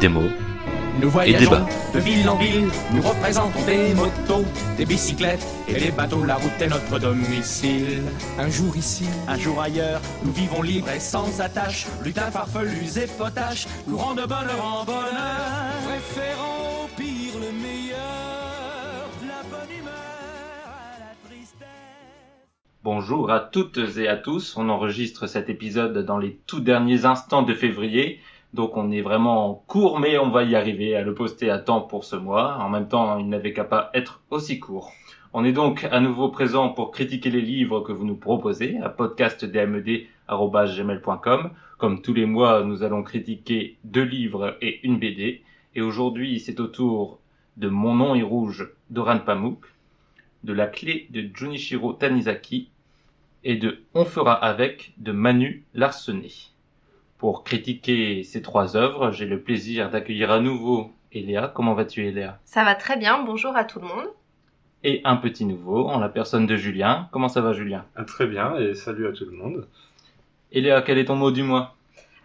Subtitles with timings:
[0.00, 0.22] Des mots
[1.00, 4.44] Nous voyageons de ville en ville, nous représentons des motos,
[4.76, 8.02] des bicyclettes et des bateaux, la route est notre domicile.
[8.38, 13.06] Un jour ici, un jour ailleurs, nous vivons libres et sans attache, lutins farfelus et
[13.06, 16.57] potaches, courant de bonheur en bonheur, préférant
[22.84, 24.56] Bonjour à toutes et à tous.
[24.56, 28.20] On enregistre cet épisode dans les tout derniers instants de février.
[28.54, 31.80] Donc on est vraiment court, mais on va y arriver à le poster à temps
[31.80, 32.56] pour ce mois.
[32.58, 34.92] En même temps, il n'avait qu'à pas être aussi court.
[35.32, 38.90] On est donc à nouveau présent pour critiquer les livres que vous nous proposez à
[38.90, 41.50] podcastdmd.gmail.com.
[41.78, 45.42] Comme tous les mois, nous allons critiquer deux livres et une BD.
[45.74, 47.18] Et aujourd'hui, c'est au tour
[47.56, 49.64] de Mon nom est rouge d'Oran Pamuk,
[50.44, 52.70] de La clé de Junichiro Tanizaki
[53.44, 56.32] et de On fera avec de Manu Larsenet.
[57.18, 61.50] Pour critiquer ces trois œuvres, j'ai le plaisir d'accueillir à nouveau Eléa.
[61.54, 62.38] Comment vas-tu Eléa?
[62.44, 64.08] Ça va très bien, bonjour à tout le monde.
[64.84, 67.08] Et un petit nouveau en la personne de Julien.
[67.10, 67.84] Comment ça va Julien?
[67.96, 69.66] Ah, très bien, et salut à tout le monde.
[70.52, 71.76] Eléa, quel est ton mot du mois?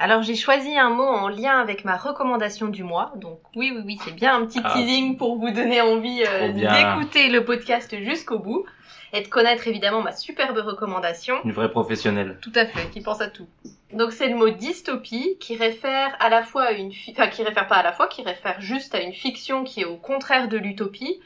[0.03, 3.83] Alors j'ai choisi un mot en lien avec ma recommandation du mois, donc oui oui
[3.85, 4.73] oui c'est bien un petit Ah.
[4.73, 8.65] teasing pour vous donner envie euh, d'écouter le podcast jusqu'au bout
[9.13, 11.35] et de connaître évidemment ma superbe recommandation.
[11.45, 12.37] Une vraie professionnelle.
[12.41, 13.47] Tout à fait, qui pense à tout.
[13.93, 17.67] Donc c'est le mot dystopie qui réfère à la fois à une, enfin qui réfère
[17.67, 20.57] pas à la fois, qui réfère juste à une fiction qui est au contraire de
[20.57, 21.21] l'utopie.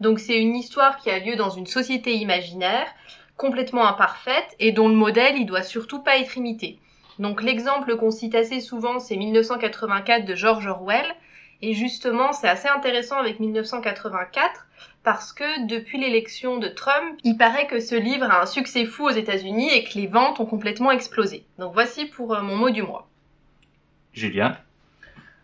[0.00, 2.86] Donc c'est une histoire qui a lieu dans une société imaginaire,
[3.36, 6.78] complètement imparfaite et dont le modèle il doit surtout pas être imité.
[7.22, 11.06] Donc l'exemple qu'on cite assez souvent c'est 1984 de George Orwell
[11.60, 14.66] et justement c'est assez intéressant avec 1984
[15.04, 19.04] parce que depuis l'élection de Trump, il paraît que ce livre a un succès fou
[19.04, 21.44] aux États-Unis et que les ventes ont complètement explosé.
[21.60, 23.08] Donc voici pour euh, mon mot du mois.
[24.12, 24.56] Julien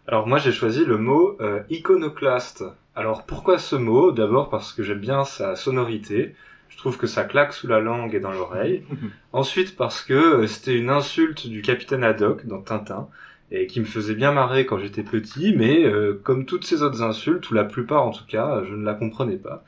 [0.09, 2.65] Alors moi j'ai choisi le mot euh, iconoclaste.
[2.97, 4.11] Alors pourquoi ce mot?
[4.11, 6.35] D'abord parce que j'aime bien sa sonorité.
[6.69, 8.85] Je trouve que ça claque sous la langue et dans l'oreille.
[9.33, 13.09] Ensuite parce que euh, c'était une insulte du capitaine Haddock dans Tintin
[13.51, 17.03] et qui me faisait bien marrer quand j'étais petit, mais euh, comme toutes ces autres
[17.03, 19.65] insultes, ou la plupart en tout cas, je ne la comprenais pas.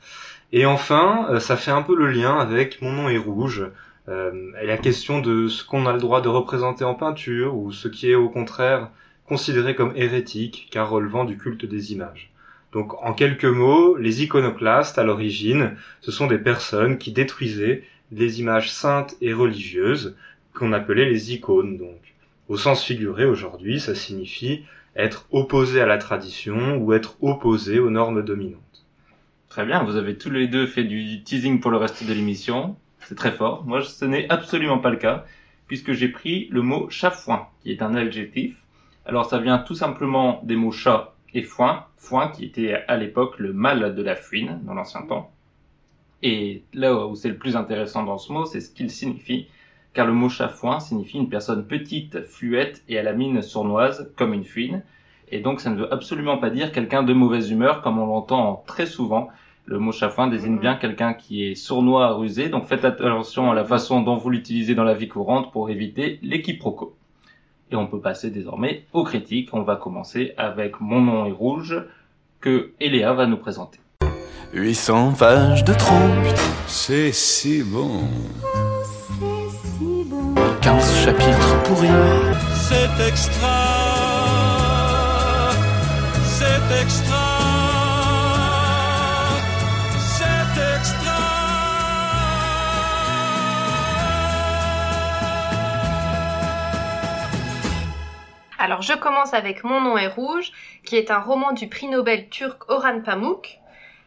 [0.51, 3.65] Et enfin, euh, ça fait un peu le lien avec Mon nom est rouge,
[4.09, 7.71] euh, et la question de ce qu'on a le droit de représenter en peinture, ou
[7.71, 8.89] ce qui est au contraire
[9.25, 12.30] considéré comme hérétique, car relevant du culte des images.
[12.71, 18.39] Donc en quelques mots, les iconoclastes, à l'origine, ce sont des personnes qui détruisaient les
[18.39, 20.15] images saintes et religieuses,
[20.53, 22.13] qu'on appelait les icônes donc.
[22.47, 24.63] Au sens figuré aujourd'hui, ça signifie
[24.95, 28.85] être opposé à la tradition ou être opposé aux normes dominantes.
[29.47, 32.75] Très bien, vous avez tous les deux fait du teasing pour le reste de l'émission.
[32.99, 33.63] C'est très fort.
[33.65, 35.25] Moi, ce n'est absolument pas le cas,
[35.67, 38.55] puisque j'ai pris le mot chafouin, qui est un adjectif.
[39.05, 41.85] Alors, ça vient tout simplement des mots chat et foin.
[41.97, 45.31] Foin qui était à l'époque le mâle de la fouine, dans l'ancien temps.
[46.23, 49.47] Et là où c'est le plus intéressant dans ce mot, c'est ce qu'il signifie,
[49.93, 54.33] car le mot chafouin signifie une personne petite, fluette et à la mine sournoise, comme
[54.33, 54.83] une fouine.
[55.31, 58.63] Et donc, ça ne veut absolument pas dire quelqu'un de mauvaise humeur, comme on l'entend
[58.67, 59.29] très souvent
[59.65, 63.63] le mot chafouin désigne bien quelqu'un qui est sournois, rusé, donc faites attention à la
[63.63, 66.95] façon dont vous l'utilisez dans la vie courante pour éviter les quiproquos.
[67.71, 69.49] Et on peut passer désormais aux critiques.
[69.53, 71.75] On va commencer avec Mon nom est rouge,
[72.41, 73.79] que Eléa va nous présenter.
[74.53, 76.27] 800 pages de trompe,
[76.67, 78.01] C'est si bon.
[80.61, 81.87] 15 chapitres pourris.
[82.53, 83.47] C'est extra,
[86.23, 87.20] c'est extra,
[98.63, 100.51] Alors je commence avec Mon nom est rouge,
[100.85, 103.57] qui est un roman du prix Nobel turc Orhan Pamuk.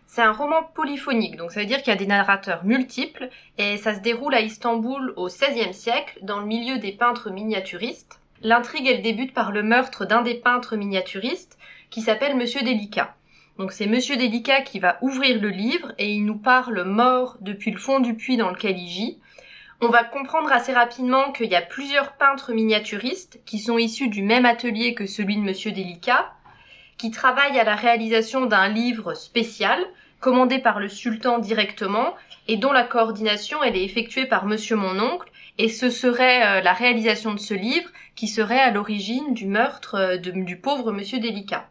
[0.07, 3.79] C'est un roman polyphonique, donc ça veut dire qu'il y a des narrateurs multiples, et
[3.79, 8.21] ça se déroule à Istanbul au XVIe siècle, dans le milieu des peintres miniaturistes.
[8.43, 11.59] L'intrigue, elle débute par le meurtre d'un des peintres miniaturistes,
[11.91, 13.13] qui s'appelle Monsieur Délicat.
[13.59, 17.73] Donc c'est Monsieur Délicat qui va ouvrir le livre, et il nous parle mort depuis
[17.73, 19.19] le fond du puits dans lequel il gît.
[19.81, 24.23] On va comprendre assez rapidement qu'il y a plusieurs peintres miniaturistes qui sont issus du
[24.23, 26.33] même atelier que celui de Monsieur Délicat,
[26.97, 29.85] qui travaillent à la réalisation d'un livre spécial,
[30.21, 32.15] commandé par le sultan directement,
[32.47, 36.61] et dont la coordination elle est effectuée par Monsieur mon oncle, et ce serait euh,
[36.63, 41.19] la réalisation de ce livre qui serait à l'origine du meurtre euh, du pauvre Monsieur
[41.19, 41.69] Délicat.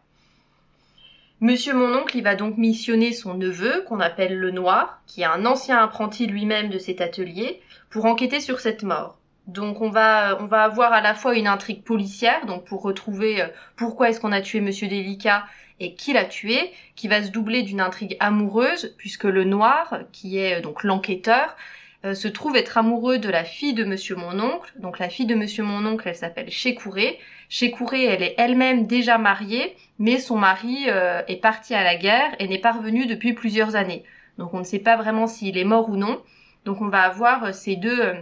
[1.40, 5.26] Monsieur mon oncle, il va donc missionner son neveu, qu'on appelle le Noir, qui est
[5.26, 7.60] un ancien apprenti lui-même de cet atelier,
[7.90, 9.18] pour enquêter sur cette mort.
[9.46, 13.42] Donc on va, on va avoir à la fois une intrigue policière, donc pour retrouver
[13.42, 15.44] euh, pourquoi est-ce qu'on a tué Monsieur Délicat
[15.80, 20.38] et qui l'a tué, qui va se doubler d'une intrigue amoureuse, puisque le Noir, qui
[20.38, 21.56] est euh, donc l'enquêteur,
[22.04, 24.72] euh, se trouve être amoureux de la fille de Monsieur mon oncle.
[24.76, 27.18] Donc la fille de Monsieur mon oncle, elle s'appelle Chécouré.
[27.48, 30.86] Chécouré, elle est elle-même déjà mariée, mais son mari
[31.28, 34.02] est parti à la guerre et n'est pas revenu depuis plusieurs années.
[34.38, 36.20] Donc on ne sait pas vraiment s'il est mort ou non.
[36.64, 38.14] Donc on va avoir ces deux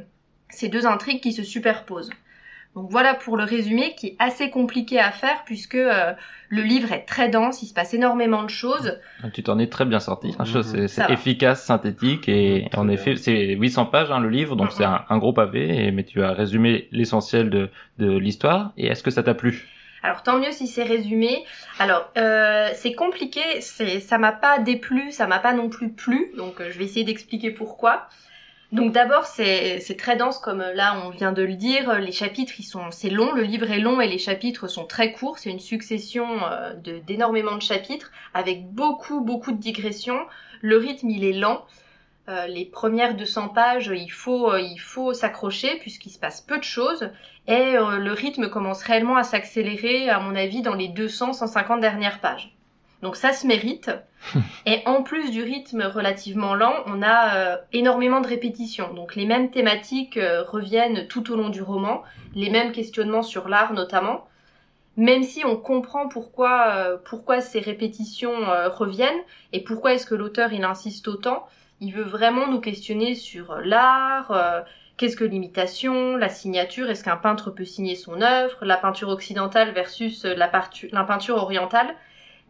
[0.53, 2.11] ces deux intrigues qui se superposent.
[2.75, 6.13] Donc voilà pour le résumé qui est assez compliqué à faire puisque euh,
[6.49, 8.99] le livre est très dense, il se passe énormément de choses.
[9.35, 10.35] Tu t'en es très bien sorti.
[10.39, 10.89] Mhm.
[10.89, 15.19] C'est efficace, synthétique et en effet c'est 800 pages hein, le livre, donc c'est un,
[15.19, 15.91] gros pavé.
[15.93, 18.73] mais tu as résumé l'essentiel de, de l'histoire.
[18.79, 19.69] Et est-ce que ça t'a plu?
[20.03, 21.45] Alors tant mieux si c'est résumé.
[21.79, 26.33] Alors euh, c'est compliqué, c'est ça m'a pas déplu, ça m'a pas non plus plu,
[26.37, 28.09] donc euh, je vais essayer d'expliquer pourquoi.
[28.73, 32.01] Donc d'abord c'est très dense comme là on vient de le dire.
[32.01, 35.13] Les chapitres ils sont c'est long, le livre est long et les chapitres sont très
[35.13, 35.39] courts.
[35.39, 36.73] C'est une succession euh,
[37.07, 40.21] d'énormément de chapitres avec beaucoup beaucoup de digressions.
[40.63, 41.67] Le rythme il est lent.
[42.31, 46.57] Euh, les premières 200 pages il faut euh, il faut s'accrocher puisqu'il se passe peu
[46.57, 47.11] de choses
[47.47, 52.21] et le rythme commence réellement à s'accélérer à mon avis dans les 200 150 dernières
[52.21, 52.57] pages.
[53.03, 53.91] Donc ça se mérite.
[54.67, 58.95] Et en plus du rythme relativement lent, on a euh, énormément de répétitions.
[58.95, 62.03] Donc les mêmes thématiques euh, reviennent tout au long du roman,
[62.35, 64.27] les mêmes questionnements sur l'art notamment.
[64.97, 68.37] Même si on comprend pourquoi, euh, pourquoi ces répétitions
[68.73, 69.23] reviennent
[69.53, 71.47] et pourquoi est-ce que l'auteur il insiste autant,
[71.81, 74.65] il veut vraiment nous questionner sur l'art,
[74.99, 79.73] qu'est-ce que l'imitation, la signature, est-ce qu'un peintre peut signer son œuvre, la peinture occidentale
[79.73, 80.51] versus la,
[80.93, 81.97] la peinture orientale.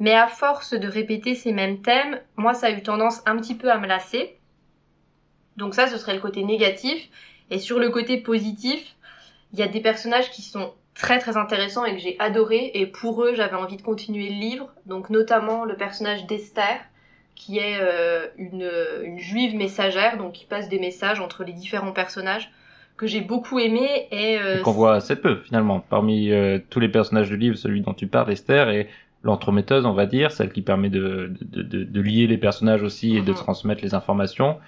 [0.00, 3.54] Mais à force de répéter ces mêmes thèmes, moi ça a eu tendance un petit
[3.54, 4.36] peu à me lasser.
[5.56, 7.08] Donc ça, ce serait le côté négatif.
[7.50, 8.94] Et sur le côté positif,
[9.52, 12.70] il y a des personnages qui sont très très intéressants et que j'ai adoré.
[12.74, 14.68] Et pour eux, j'avais envie de continuer le livre.
[14.86, 16.80] Donc notamment le personnage d'Esther,
[17.34, 22.50] qui est euh, une, juive messagère, donc qui passe des messages entre les différents personnages
[22.96, 26.90] que j'ai beaucoup aimé et, euh, qu'on voit assez peu finalement parmi euh, tous les
[26.90, 28.88] personnages du livre celui dont tu parles Esther est
[29.22, 33.16] l'entremetteuse, on va dire, celle qui permet de, de, de, de lier les personnages aussi
[33.16, 33.36] et de mhm.
[33.36, 34.58] transmettre les informations.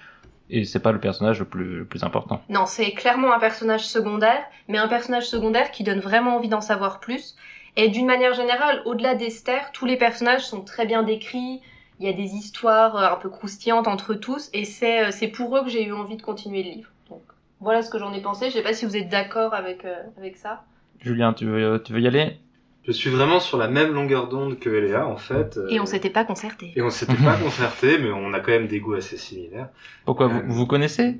[0.49, 2.41] Et c'est pas le personnage le plus, le plus important.
[2.49, 6.61] Non, c'est clairement un personnage secondaire, mais un personnage secondaire qui donne vraiment envie d'en
[6.61, 7.35] savoir plus.
[7.77, 11.61] Et d'une manière générale, au-delà d'Esther, tous les personnages sont très bien décrits.
[11.99, 15.27] Il y a des histoires euh, un peu croustillantes entre tous, et c'est, euh, c'est
[15.27, 16.89] pour eux que j'ai eu envie de continuer le livre.
[17.09, 17.23] Donc,
[17.59, 18.49] voilà ce que j'en ai pensé.
[18.49, 20.63] Je sais pas si vous êtes d'accord avec, euh, avec ça.
[20.99, 22.37] Julien, tu veux, tu veux y aller?
[22.87, 25.59] Je suis vraiment sur la même longueur d'onde que Léa, en fait.
[25.69, 26.71] Et on s'était pas concerté.
[26.75, 29.69] Et on s'était pas concerté, mais on a quand même des goûts assez similaires.
[30.05, 31.19] Pourquoi vous, euh, vous connaissez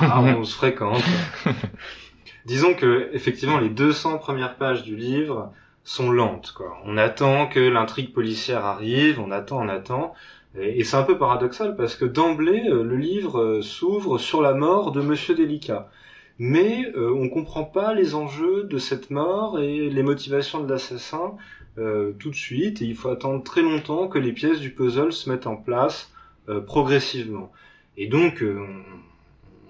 [0.00, 1.02] ah, On se fréquente.
[2.46, 5.52] Disons que effectivement, les 200 premières pages du livre
[5.84, 6.52] sont lentes.
[6.52, 6.78] Quoi.
[6.84, 10.14] On attend que l'intrigue policière arrive, on attend, on attend.
[10.58, 14.54] Et, c'est un peu paradoxal parce que d'emblée, euh, le livre euh, s'ouvre sur la
[14.54, 15.90] mort de Monsieur Délicat
[16.38, 21.36] mais euh, on comprend pas les enjeux de cette mort et les motivations de l'assassin
[21.78, 25.12] euh, tout de suite, et il faut attendre très longtemps que les pièces du puzzle
[25.12, 26.10] se mettent en place
[26.48, 27.52] euh, progressivement.
[27.96, 28.66] Et donc, euh,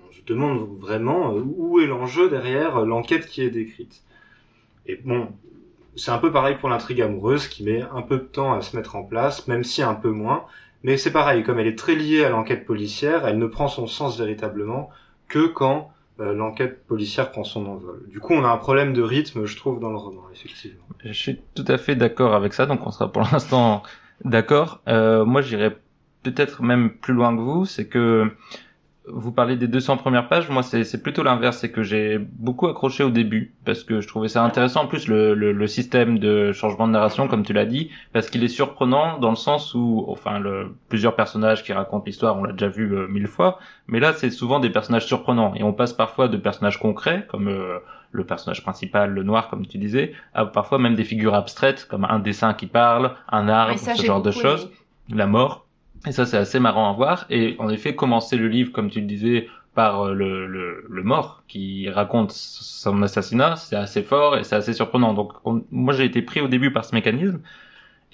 [0.08, 4.02] on, se demande vraiment où est l'enjeu derrière l'enquête qui est décrite.
[4.86, 5.28] Et bon,
[5.96, 8.74] c'est un peu pareil pour l'intrigue amoureuse qui met un peu de temps à se
[8.74, 10.44] mettre en place, même si un peu moins.
[10.82, 13.86] Mais c'est pareil, comme elle est très liée à l'enquête policière, elle ne prend son
[13.86, 14.88] sens véritablement
[15.28, 18.02] que quand euh, l'enquête policière prend son envol.
[18.10, 20.84] Du coup, on a un problème de rythme, je trouve, dans le roman, effectivement.
[21.04, 23.82] Je suis tout à fait d'accord avec ça, donc on sera pour l'instant
[24.24, 24.80] d'accord.
[24.88, 25.76] Euh, moi, j'irais
[26.22, 28.30] peut-être même plus loin que vous, c'est que
[29.12, 33.04] vous parlez des 200 premières pages, moi c'est plutôt l'inverse, c'est que j'ai beaucoup accroché
[33.04, 34.82] au début parce que je trouvais ça intéressant.
[34.84, 38.30] En plus le, le, le système de changement de narration, comme tu l'as dit, parce
[38.30, 42.44] qu'il est surprenant dans le sens où, enfin, le, plusieurs personnages qui racontent l'histoire, on
[42.44, 45.72] l'a déjà vu euh, mille fois, mais là c'est souvent des personnages surprenants et on
[45.72, 47.78] passe parfois de personnages concrets comme euh,
[48.12, 52.04] le personnage principal, le noir, comme tu disais, à parfois même des figures abstraites comme
[52.04, 54.70] un dessin qui parle, un arbre, ce genre de choses,
[55.10, 55.67] la mort.
[56.06, 57.26] Et ça, c'est assez marrant à voir.
[57.30, 61.02] Et en effet, commencer le livre, comme tu le disais, par euh, le, le, le
[61.02, 65.14] mort qui raconte son assassinat, c'est assez fort et c'est assez surprenant.
[65.14, 65.32] Donc,
[65.70, 67.40] moi, j'ai été pris au début par ce mécanisme.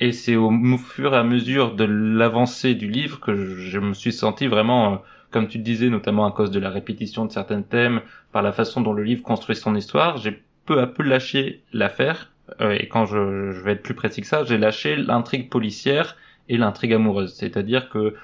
[0.00, 4.12] Et c'est au fur et à mesure de l'avancée du livre que je, me suis
[4.12, 4.96] senti vraiment, euh,
[5.30, 8.00] comme tu le disais, notamment à cause de la répétition de certains thèmes,
[8.32, 12.32] par la façon dont le livre construit son histoire, j'ai peu à peu lâché l'affaire
[12.60, 16.16] euh, et quand je, je vais être plus précis que ça, j'ai lâché l'intrigue policière
[16.48, 17.34] et l'intrigue amoureuse.
[17.34, 18.14] C'est-à-dire que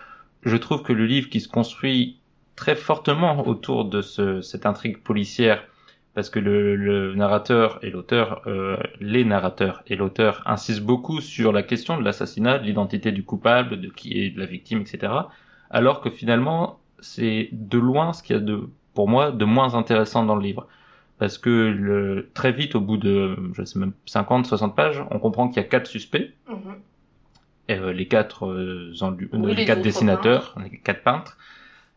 [0.43, 2.19] je trouve que le livre qui se construit
[2.57, 5.65] très fortement autour de ce, cette intrigue policière,
[6.15, 11.63] parce que le, narrateur et l'auteur, euh, les narrateurs et l'auteur insistent beaucoup sur la
[11.63, 15.13] question de l'assassinat, de l'identité du coupable, de qui est la victime, etc.
[15.71, 19.75] Alors que finalement, c'est de loin ce qu'il y a de, pour moi, de moins
[19.75, 20.67] intéressant dans le livre.
[21.19, 25.49] Parce que très vite, au bout de, je sais même, 50, 60 pages, on comprend
[25.49, 26.77] qu'il y a quatre suspects, Mhm.
[27.79, 28.93] Euh, les quatre, euh,
[29.33, 31.39] Oui, les quatre dessinateurs, les quatre peintres.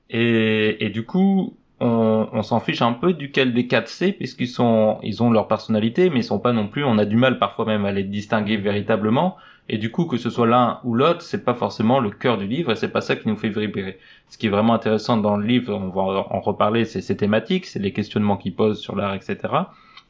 [0.10, 4.48] Et, et du coup, on, on s'en fiche un peu duquel des quatre c'est, puisqu'ils
[4.48, 7.40] sont, ils ont leur personnalité, mais ils sont pas non plus, on a du mal
[7.40, 9.38] parfois même à les distinguer véritablement.
[9.70, 12.48] Et du coup, que ce soit l'un ou l'autre, c'est pas forcément le cœur du
[12.48, 13.98] livre, et c'est pas ça qui nous fait vibrer.
[14.28, 17.66] Ce qui est vraiment intéressant dans le livre, on va en reparler, c'est ses thématiques,
[17.66, 19.38] c'est les questionnements qu'il pose sur l'art, etc.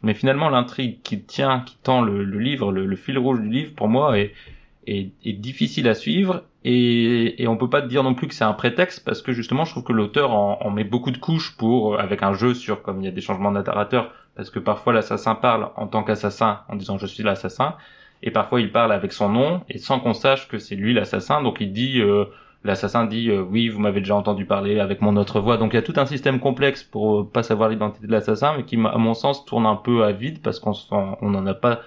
[0.02, 3.50] Mais finalement, l'intrigue qui tient, qui tend le, le livre, le, le fil rouge du
[3.50, 4.34] livre, pour moi, est,
[4.88, 8.44] est, est difficile à suivre et, et on peut pas dire non plus que c'est
[8.44, 11.56] un prétexte parce que justement je trouve que l'auteur en, en met beaucoup de couches
[11.58, 13.62] pour avec un jeu sur comme il y a des changements de
[14.36, 17.76] parce que parfois l'assassin parle en tant qu'assassin en disant je suis l'assassin
[18.22, 21.44] et parfois il parle avec son nom et sans qu'on sache que c'est lui l'assassin.
[21.44, 22.26] Donc il dit euh,
[22.64, 25.58] l'assassin dit euh, oui vous m'avez déjà entendu parler avec mon autre voix.
[25.58, 28.56] Donc il y a tout un système complexe pour euh, pas savoir l'identité de l'assassin
[28.58, 30.74] mais qui à mon sens tourne un peu à vide parce qu'on
[31.22, 31.82] on n'en a pas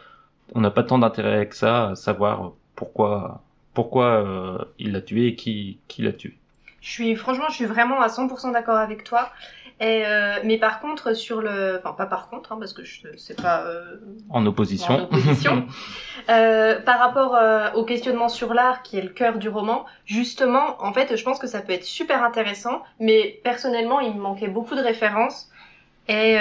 [0.55, 3.42] on n'a pas tant d'intérêt que ça à savoir pourquoi
[3.75, 6.37] pourquoi euh, il l'a tué et qui qui l'a tué.
[6.80, 9.30] Je suis franchement, je suis vraiment à 100% d'accord avec toi.
[9.78, 13.09] Et euh, mais par contre sur le, enfin pas par contre, hein, parce que je
[13.18, 13.97] c'est pas euh,
[14.30, 14.95] En opposition.
[14.95, 15.66] En opposition.
[16.28, 17.38] Euh, par rapport
[17.76, 21.38] au questionnement sur l'art, qui est le cœur du roman, justement, en fait, je pense
[21.38, 25.49] que ça peut être super intéressant, mais personnellement, il me manquait beaucoup de références.
[26.09, 26.37] Et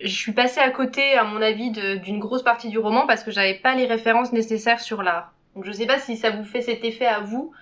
[0.00, 3.30] je suis passée à côté, à mon avis, d'une grosse partie du roman parce que
[3.30, 5.32] j'avais pas les références nécessaires sur l'art.
[5.54, 7.52] Donc je sais pas si ça vous fait cet effet à vous.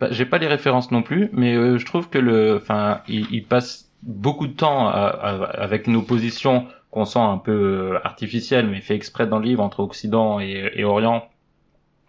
[0.00, 3.26] Bah, J'ai pas les références non plus, mais euh, je trouve que le, enfin, il,
[3.32, 7.52] il passe beaucoup de temps à- avec une opposition qu'on sent un peu
[7.94, 11.28] euh, artificielle, mais fait exprès dans le livre entre Occident et, et Orient.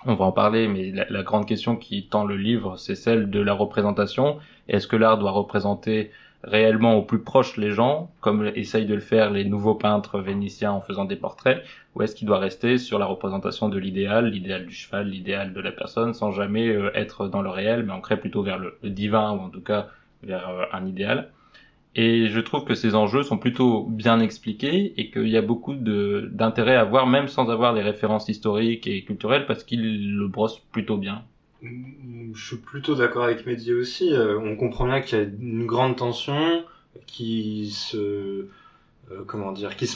[0.05, 3.29] On va en parler, mais la, la grande question qui tend le livre, c'est celle
[3.31, 4.37] de la représentation.
[4.67, 6.11] Est-ce que l'art doit représenter
[6.45, 10.71] réellement au plus proche les gens, comme essayent de le faire les nouveaux peintres vénitiens
[10.71, 11.63] en faisant des portraits,
[11.95, 15.59] ou est-ce qu'il doit rester sur la représentation de l'idéal, l'idéal du cheval, l'idéal de
[15.59, 19.31] la personne, sans jamais euh, être dans le réel, mais ancré plutôt vers le, divin,
[19.31, 19.87] ou en tout cas
[20.23, 21.31] vers euh, un idéal.
[21.95, 25.73] Et je trouve que ces enjeux sont plutôt bien expliqués et qu'il y a beaucoup
[25.75, 30.59] d'intérêt à voir, même sans avoir les références historiques et culturelles, parce qu'il le brosse
[30.71, 31.23] plutôt bien.
[31.61, 34.13] Je suis plutôt d'accord avec Mehdi aussi.
[34.13, 36.63] Euh, on comprend bien qu'il y a une grande tension
[37.07, 38.47] qui se,
[39.11, 39.23] euh,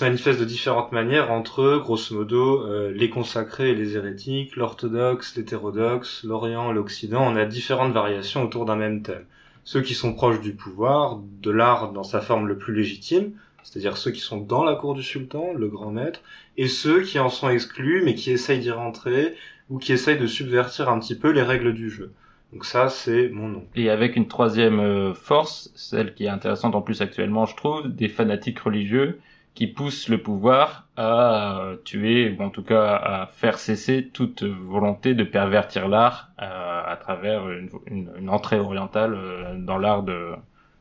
[0.01, 6.23] manifeste de différentes manières entre, grosso modo, euh, les consacrés et les hérétiques, l'orthodoxe, l'hétérodoxe,
[6.23, 7.21] l'Orient, l'Occident.
[7.21, 9.25] On a différentes variations autour d'un même thème.
[9.63, 13.33] Ceux qui sont proches du pouvoir, de l'art dans sa forme le plus légitime,
[13.69, 16.21] c'est-à-dire ceux qui sont dans la cour du sultan, le grand maître,
[16.57, 19.35] et ceux qui en sont exclus mais qui essayent d'y rentrer
[19.69, 22.11] ou qui essayent de subvertir un petit peu les règles du jeu.
[22.51, 23.63] Donc ça, c'est mon nom.
[23.75, 27.88] Et avec une troisième euh, force, celle qui est intéressante en plus actuellement, je trouve,
[27.88, 29.19] des fanatiques religieux
[29.53, 34.41] qui poussent le pouvoir à euh, tuer, ou en tout cas à faire cesser toute
[34.41, 40.31] volonté de pervertir l'art euh, à travers une, entrée orientale dans l'art de,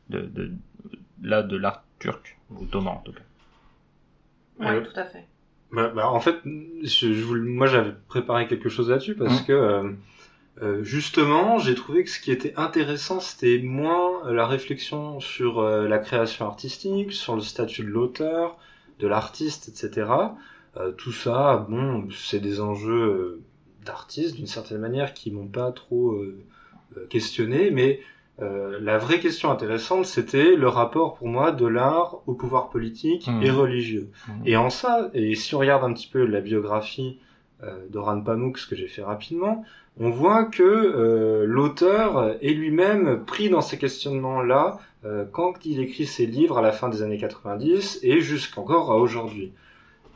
[0.08, 0.52] de, de,
[1.18, 3.20] de l'art turc, ou ottoman en tout cas.
[4.60, 5.26] Ouais, Euh, tout à fait.
[5.70, 9.46] Bah, bah, en fait, je, je voulais- moi j'avais préparé quelque chose là-dessus parce Mhm.
[9.46, 9.92] que euh,
[10.62, 15.86] euh, justement, j'ai trouvé que ce qui était intéressant, c'était moins la réflexion sur euh,
[15.88, 18.58] la création artistique, sur le statut de l'auteur,
[18.98, 20.10] de l'artiste, etc.
[20.76, 23.40] Euh, tout ça, bon, c'est des enjeux euh,
[23.84, 26.20] d'artistes d'une certaine manière qui m'ont pas trop
[27.10, 28.00] questionné, mais
[28.40, 33.26] euh, la vraie question intéressante, c'était le rapport pour moi de l'art au pouvoir politique
[33.28, 33.42] Mhm.
[33.42, 34.08] et religieux.
[34.28, 34.34] Mhm.
[34.46, 37.18] Et en ça, et si on regarde un petit peu la biographie
[37.64, 39.64] euh, d'Oran Pamuk, ce que j'ai fait rapidement,
[39.98, 44.78] on voit que euh, l'auteur est lui-même pris dans ces questionnements-là
[45.32, 49.52] quand il écrit ses livres à la fin des années 90 et jusqu'encore à aujourd'hui.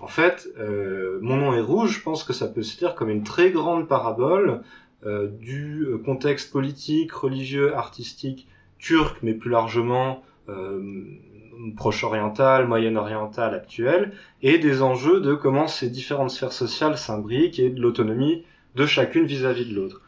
[0.00, 0.48] En fait,
[1.20, 3.86] Mon nom est rouge, je pense que ça peut se dire comme une très grande
[3.86, 4.62] parabole
[5.04, 8.46] du euh, contexte politique, religieux, artistique
[8.78, 10.80] turc, mais plus largement euh,
[11.76, 17.80] proche-oriental, moyen-oriental actuel, et des enjeux de comment ces différentes sphères sociales s'imbriquent et de
[17.80, 18.44] l'autonomie
[18.74, 20.02] de chacune vis-à-vis de l'autre.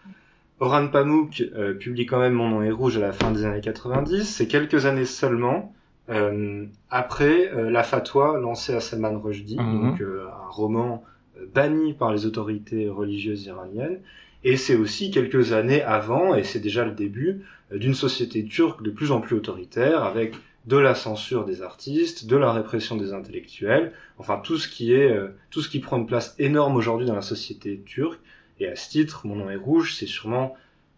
[0.61, 3.61] Orhan Pamuk euh, publie quand même Mon nom est rouge à la fin des années
[3.61, 5.75] 90, c'est quelques années seulement
[6.11, 9.91] euh, après euh, la fatwa lancée à Salman Rushdie, Mhm.
[9.91, 11.03] donc euh, un roman
[11.39, 14.01] euh, banni par les autorités religieuses iraniennes.
[14.45, 18.83] Et c'est aussi quelques années avant, et c'est déjà le début, euh, d'une société turque
[18.83, 20.35] de plus en plus autoritaire, avec
[20.67, 25.11] de la censure des artistes, de la répression des intellectuels, enfin tout ce qui est,
[25.11, 28.21] euh, tout ce qui prend une place énorme aujourd'hui dans la société turque.
[28.61, 30.55] Et à ce titre, Mon nom est rouge, c'est sûrement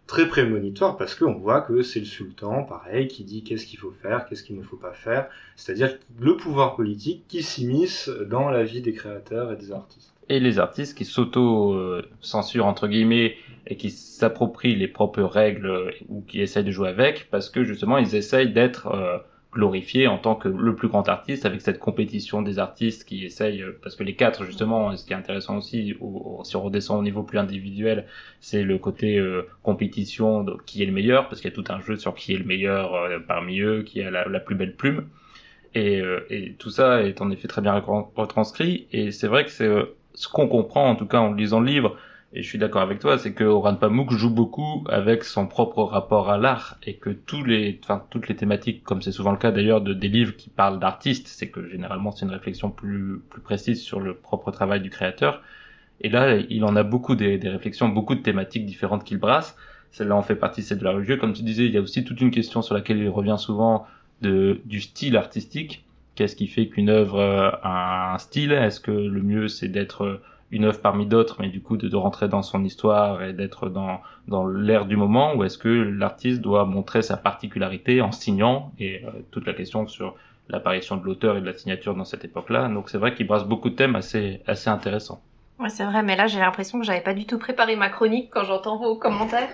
[0.07, 3.95] très prémonitoire parce qu'on voit que c'est le sultan, pareil, qui dit qu'est-ce qu'il faut
[4.03, 8.63] faire, qu'est-ce qu'il ne faut pas faire, c'est-à-dire le pouvoir politique qui s'immisce dans la
[8.65, 10.16] vie des créateurs et des artistes.
[10.29, 16.41] Et les artistes qui s'auto-censurent entre guillemets et qui s'approprient les propres règles ou qui
[16.41, 19.19] essayent de jouer avec parce que justement ils essayent d'être euh,
[19.53, 23.63] glorifié en tant que le plus grand artiste avec cette compétition des artistes qui essayent
[23.63, 25.97] euh, parce que les quatre justement ce qui est intéressant aussi
[26.45, 28.07] si on redescend au niveau plus individuel
[28.41, 31.73] c'est le côté euh, compétition de qui est le meilleur parce qu'il y a tout
[31.73, 32.93] un jeu sur qui est le meilleur
[33.27, 35.07] parmi eux qui a la, plus belle plume.
[35.75, 37.75] Et, et, tout ça est en effet très bien
[38.17, 39.69] retranscrit et c'est vrai que c'est
[40.17, 41.97] ce qu'on comprend en tout cas en lisant le livre
[42.33, 45.83] et je suis d'accord avec toi, c'est que Oran Pamuk joue beaucoup avec son propre
[45.85, 49.39] rapport à l'art et que tous les, enfin, toutes les thématiques, comme c'est souvent le
[49.39, 53.23] cas d'ailleurs de, des livres qui parlent d'artistes, c'est que généralement c'est une réflexion plus,
[53.31, 55.41] plus précise sur le propre travail du créateur.
[56.03, 59.57] Et là, il en a beaucoup des, des réflexions, beaucoup de thématiques différentes qu'il brasse.
[59.93, 61.17] Celle-là en fait partie, c'est de la religieux.
[61.17, 63.87] Comme tu disais, il y a aussi toute une question sur laquelle il revient souvent
[64.21, 65.86] de, du style artistique.
[66.17, 67.21] Qu'est-ce qui fait qu'une œuvre
[67.63, 68.53] a un style?
[68.53, 70.21] Est-ce que le mieux c'est d'être
[70.51, 74.01] une œuvre parmi d'autres, mais du coup de, rentrer dans son histoire et d'être dans,
[74.29, 79.05] dans l'air du moment, ou est-ce que l'artiste doit montrer sa particularité en signant, et
[79.05, 80.15] euh, toute la question sur
[80.49, 82.69] l'apparition de l'auteur et de la signature dans cette époque-là.
[82.69, 85.21] Donc c'est vrai qu'il brasse beaucoup de thèmes assez, assez intéressants.
[85.59, 88.31] Ouais, c'est vrai, mais là j'ai l'impression que j'avais pas du tout préparé ma chronique
[88.31, 89.51] quand j'entends vos commentaires.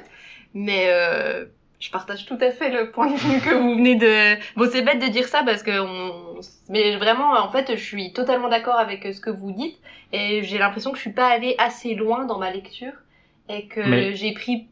[0.54, 1.47] Mais euh,
[1.83, 4.37] je partage tout à fait le point de vue que vous venez de.
[4.57, 6.41] Bon, c'est bête de dire ça parce que on.
[6.69, 9.77] Mais vraiment, en fait, je suis totalement d'accord avec ce que vous dites
[10.12, 12.93] et j'ai l'impression que je suis pas allée assez loin dans ma lecture
[13.49, 14.69] et que j'ai pris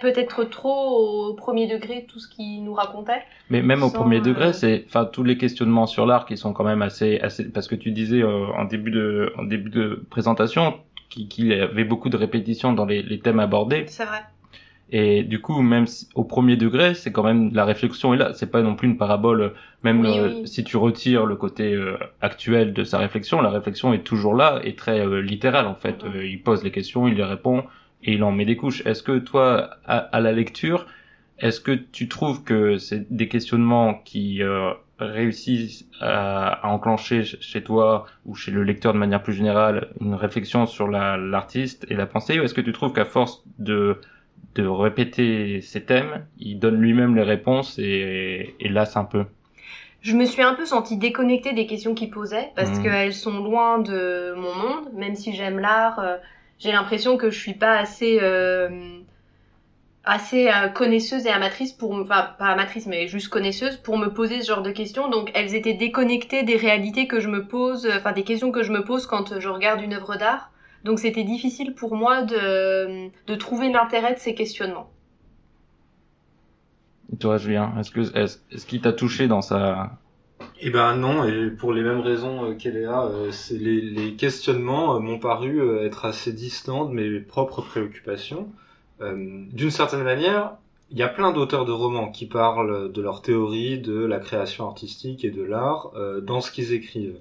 [0.00, 3.22] peut-être trop au premier degré tout ce qu'il nous racontait.
[3.50, 6.52] Mais même au premier degré, euh, c'est enfin tous les questionnements sur l'art qui sont
[6.52, 10.06] quand même assez assez parce que tu disais euh, en début de en début de
[10.10, 10.78] présentation
[11.08, 13.84] qu'il y avait beaucoup de répétitions dans les, les thèmes abordés.
[13.88, 14.22] C'est vrai.
[14.90, 18.32] Et du coup, même au premier degré, c'est quand même la réflexion est là.
[18.34, 19.52] C'est pas non plus une parabole.
[19.82, 24.04] Même euh, si tu retires le côté euh, actuel de sa réflexion, la réflexion est
[24.04, 26.04] toujours là et très euh, littérale en fait.
[26.04, 26.30] Mm-hmm.
[26.30, 27.64] il pose les questions, il les répond
[28.04, 28.86] et il en met des couches.
[28.86, 30.86] Est-ce que toi, à, la lecture,
[31.40, 34.42] est-ce que tu trouves que c'est des questionnements qui
[35.00, 40.14] réussissent à, à, enclencher chez toi ou chez le lecteur de manière plus générale une
[40.14, 43.98] réflexion sur l'artiste et la pensée, ou est-ce que tu trouves qu'à force de
[44.54, 49.24] de répéter ses thèmes, il donne lui-même les réponses et, et lasse un peu.
[50.00, 52.82] Je me suis un peu sentie déconnectée des questions qu'il posait parce mmh.
[52.82, 55.98] qu'elles sont loin de mon monde, même si j'aime l'art.
[55.98, 56.16] Euh,
[56.58, 59.00] j'ai l'impression que je suis pas assez euh,
[60.04, 64.40] assez euh, connaisseuse et amatrice pour enfin pas amatrice mais juste connaisseuse pour me poser
[64.40, 68.12] ce genre de questions donc elles étaient déconnectées des réalités que je me pose enfin
[68.12, 70.50] des questions que je me pose quand je regarde une œuvre d'art
[70.84, 74.90] donc c'était difficile pour moi de, de trouver l'intérêt de ces questionnements.
[77.12, 79.98] Et toi, Julien, est-ce que est-ce, qu'il t'a touché dans sa
[80.60, 84.96] eh ben non, et pour les mêmes raisons euh, qu'Eléa, euh, c'est les, les, questionnements
[84.96, 88.48] euh, m'ont paru être assez distants de mes propres préoccupations.
[89.00, 90.56] D'une certaine manière,
[90.90, 94.66] il y a plein d'auteurs de romans qui parlent de leur théorie de la création
[94.66, 97.20] artistique et de l'art dans ce qu'ils écrivent.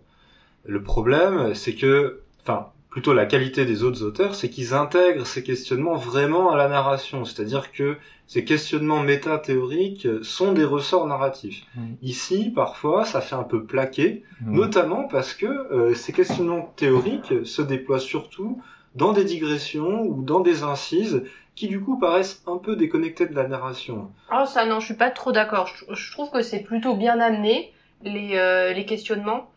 [0.64, 5.44] Le problème, c'est que, enfin, plutôt la qualité des autres auteurs, c'est qu'ils intègrent ces
[5.44, 7.26] questionnements vraiment à la narration.
[7.26, 11.66] C'est-à-dire que ces questionnements méta-théoriques sont des ressorts narratifs.
[12.02, 14.56] Ici, parfois, ça fait un peu plaquer, mm.
[14.56, 18.62] notamment parce que euh, ces questionnements théoriques se déploient surtout
[18.96, 21.24] dans des digressions ou dans des incises
[21.56, 24.10] qui du coup paraissent un peu déconnectées de la narration.
[24.32, 25.68] Oh ça non, je suis pas trop d'accord.
[25.68, 29.52] Je, trouve que c'est plutôt bien amené les, euh, les questionnements.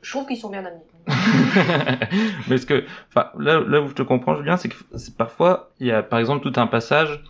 [0.00, 0.87] Je trouve qu'ils sont bien amenés.
[2.48, 4.76] Mais ce que, enfin, là, là où je te comprends, Julien, c'est que
[5.16, 7.22] parfois, il y a par exemple tout un passage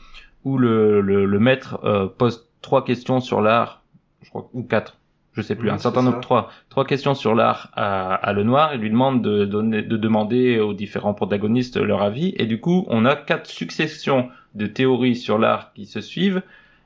[0.44, 3.82] où le, le, le maître euh, pose trois questions sur l'art,
[4.22, 4.96] je crois, ou quatre,
[5.32, 8.78] je sais plus, un certain nombre, trois, trois questions sur l'art à, à Lenoir et
[8.78, 12.34] lui demande de, donner, de demander aux différents protagonistes leur avis.
[12.36, 16.42] Et du coup, on a quatre successions de théories sur l'art qui se suivent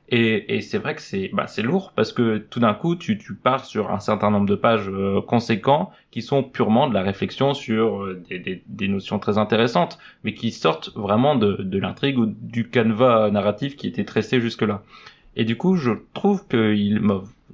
[0.09, 3.35] et, et c'est vrai que c'est bah, lourd parce que tout d'un coup tu, tu
[3.35, 7.53] pars sur un certain nombre de pages euh, conséquents qui sont purement de la réflexion
[7.53, 12.17] sur euh, des, des, des, notions très intéressantes, mais qui sortent vraiment de, de l'intrigue
[12.17, 14.83] ou du canevas narratif qui était tressé jusque-là.
[15.35, 17.01] Et du coup, je trouve qu'il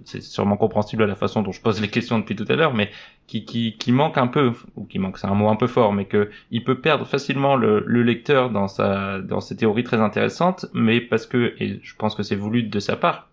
[0.06, 2.74] c'est sûrement compréhensible à la façon dont je pose les questions depuis tout à l'heure,
[2.74, 2.90] mais
[3.30, 5.94] qui, qui, qui manque un peu, ou qui manque, c'est un mot un peu fort,
[5.94, 10.02] mais que il peut perdre facilement le, le lecteur dans sa, dans ses théories très
[10.02, 13.30] intéressantes, mais parce que, et je pense que c'est voulu de sa part,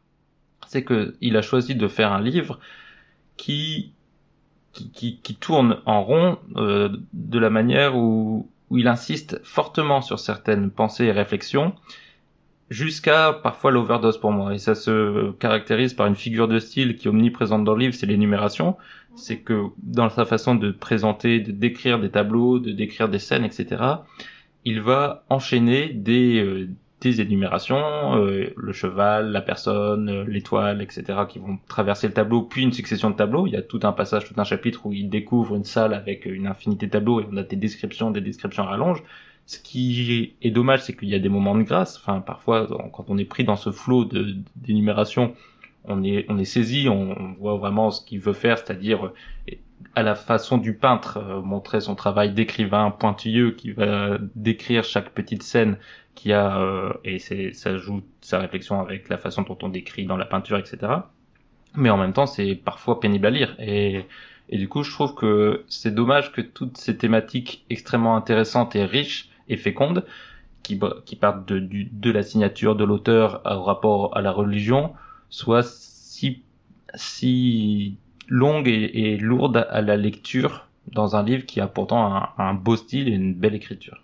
[0.67, 2.61] c'est que il a choisi de faire un livre
[3.39, 3.93] qui,
[4.75, 10.19] qui, qui, tourne en rond euh, de la manière où, où il insiste fortement sur
[10.19, 11.73] certaines pensées et réflexions,
[12.70, 14.55] jusqu'à parfois l'overdose pour moi.
[14.55, 17.94] Et ça se caractérise par une figure de style qui est omniprésente dans le livre,
[17.94, 18.76] c'est l'énumération.
[19.14, 23.44] C'est que dans sa façon de présenter, de décrire des tableaux, de décrire des scènes,
[23.44, 23.83] etc.,
[24.64, 26.68] il va enchaîner des, euh,
[27.00, 32.42] des énumérations, euh, le cheval, la personne, euh, l'étoile, etc., qui vont traverser le tableau,
[32.42, 33.46] puis une succession de tableaux.
[33.46, 36.26] Il y a tout un passage, tout un chapitre où il découvre une salle avec
[36.26, 39.02] une infinité de tableaux et on a des descriptions, des descriptions à rallonge.
[39.47, 41.99] Ce qui est dommage, c'est qu'il y a des moments de grâce.
[41.99, 44.05] Enfin, parfois, quand on est pris dans ce flot
[44.57, 45.35] d'énumération,
[45.85, 49.13] on est, saisi, on, voit vraiment ce qu'il veut faire, c'est-à-dire
[49.95, 55.11] à la façon du peintre, euh, montrer son travail d'écrivain pointilleux qui va décrire chaque
[55.11, 55.79] petite scène
[56.15, 60.17] qui a euh, et ça joue sa réflexion avec la façon dont on décrit dans
[60.17, 60.79] la peinture, etc.
[61.77, 63.55] Mais en même temps, c'est parfois pénible à lire
[64.49, 68.85] et du coup, je trouve que c'est dommage que toutes ces thématiques extrêmement intéressantes et
[68.85, 70.05] riches et fécondes,
[70.63, 74.93] qui, qui partent de, du, de la signature de l'auteur au rapport à la religion,
[75.31, 76.43] soient si,
[76.95, 82.29] si longues et, et lourdes à la lecture dans un livre qui a pourtant un,
[82.39, 84.03] un beau style et une belle écriture.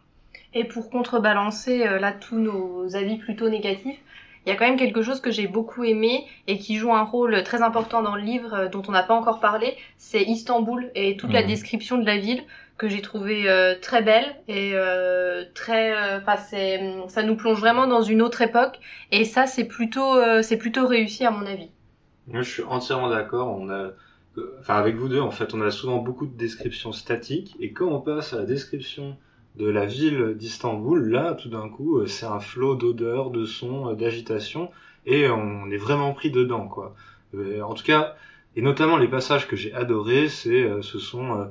[0.55, 3.99] Et pour contrebalancer euh, là tous nos avis plutôt négatifs,
[4.45, 7.05] il y a quand même quelque chose que j'ai beaucoup aimé et qui joue un
[7.05, 10.91] rôle très important dans le livre euh, dont on n'a pas encore parlé, c'est Istanbul
[10.95, 11.47] et toute la Mhm.
[11.47, 12.43] description de la ville
[12.83, 18.03] que j'ai trouvé euh, très belle et euh, très, euh, ça nous plonge vraiment dans
[18.03, 18.81] une autre époque
[19.13, 21.71] et ça c'est plutôt, euh, c'est plutôt réussi à mon avis.
[22.27, 23.57] Moi, je suis entièrement d'accord.
[23.57, 23.93] On a,
[24.59, 27.55] enfin, avec vous deux, en fait, on a souvent beaucoup de descriptions statiques.
[27.61, 29.17] Et quand on passe à la description
[29.55, 34.71] de la ville d'Istanbul, là, tout d'un coup, c'est un flot d'odeurs, de sons, d'agitation.
[35.07, 36.97] Et on est vraiment pris dedans, quoi.
[37.35, 38.17] En tout cas,
[38.57, 41.49] et notamment les passages que j'ai adorés, c'est, ce sont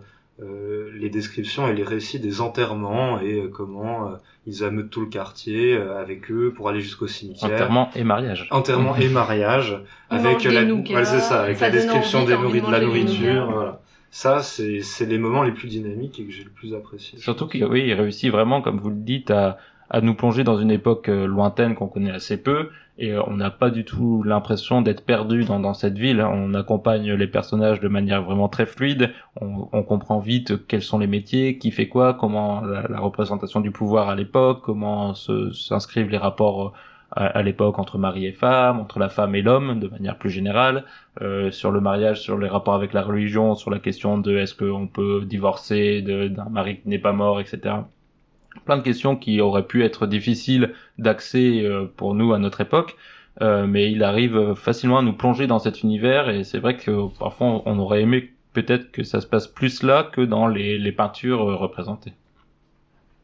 [0.96, 4.16] les descriptions et les récits des enterrements et euh, comment euh,
[4.48, 7.52] ils ameutent tout le quartier euh, avec eux pour aller jusqu'au cimetière.
[7.52, 8.48] Enterrement et mariage.
[8.52, 12.62] Enterrement et mariage avec la, ouais, c'est ça, avec ça la description envie, des nourri-
[12.62, 13.52] de de la nourriture.
[13.52, 13.82] Voilà.
[14.14, 17.18] Ça, c'est c'est les moments les plus dynamiques et que j'ai le plus apprécié.
[17.18, 19.58] Surtout qu'il oui, il réussit vraiment, comme vous le dites, à,
[19.92, 23.36] à nous plonger dans une époque euh, lointaine qu'on connaît assez peu, et euh, on
[23.36, 26.22] n'a pas du tout l'impression d'être perdu dans, dans cette ville.
[26.22, 30.98] On accompagne les personnages de manière vraiment très fluide, on, on comprend vite quels sont
[30.98, 36.10] les métiers, qui fait quoi, comment la, la représentation du pouvoir à l'époque, comment s'inscrivent
[36.10, 36.74] les rapports
[37.18, 40.30] euh, à, l'époque entre mari et femme, entre la femme et l'homme, de manière plus
[40.30, 40.86] générale,
[41.22, 44.56] euh, sur le mariage, sur les rapports avec la religion, sur la question de est-ce
[44.56, 47.76] qu'on peut divorcer d'un mari qui n'est pas mort, etc.
[48.66, 52.96] Plein de questions qui auraient pu être difficiles d'accès euh, pour nous à notre époque,
[53.42, 57.08] euh, mais il arrive facilement à nous plonger dans cet univers et c'est vrai que
[57.18, 60.92] parfois on aurait aimé peut-être que ça se passe plus là que dans les, les
[60.92, 62.14] peintures euh, représentées.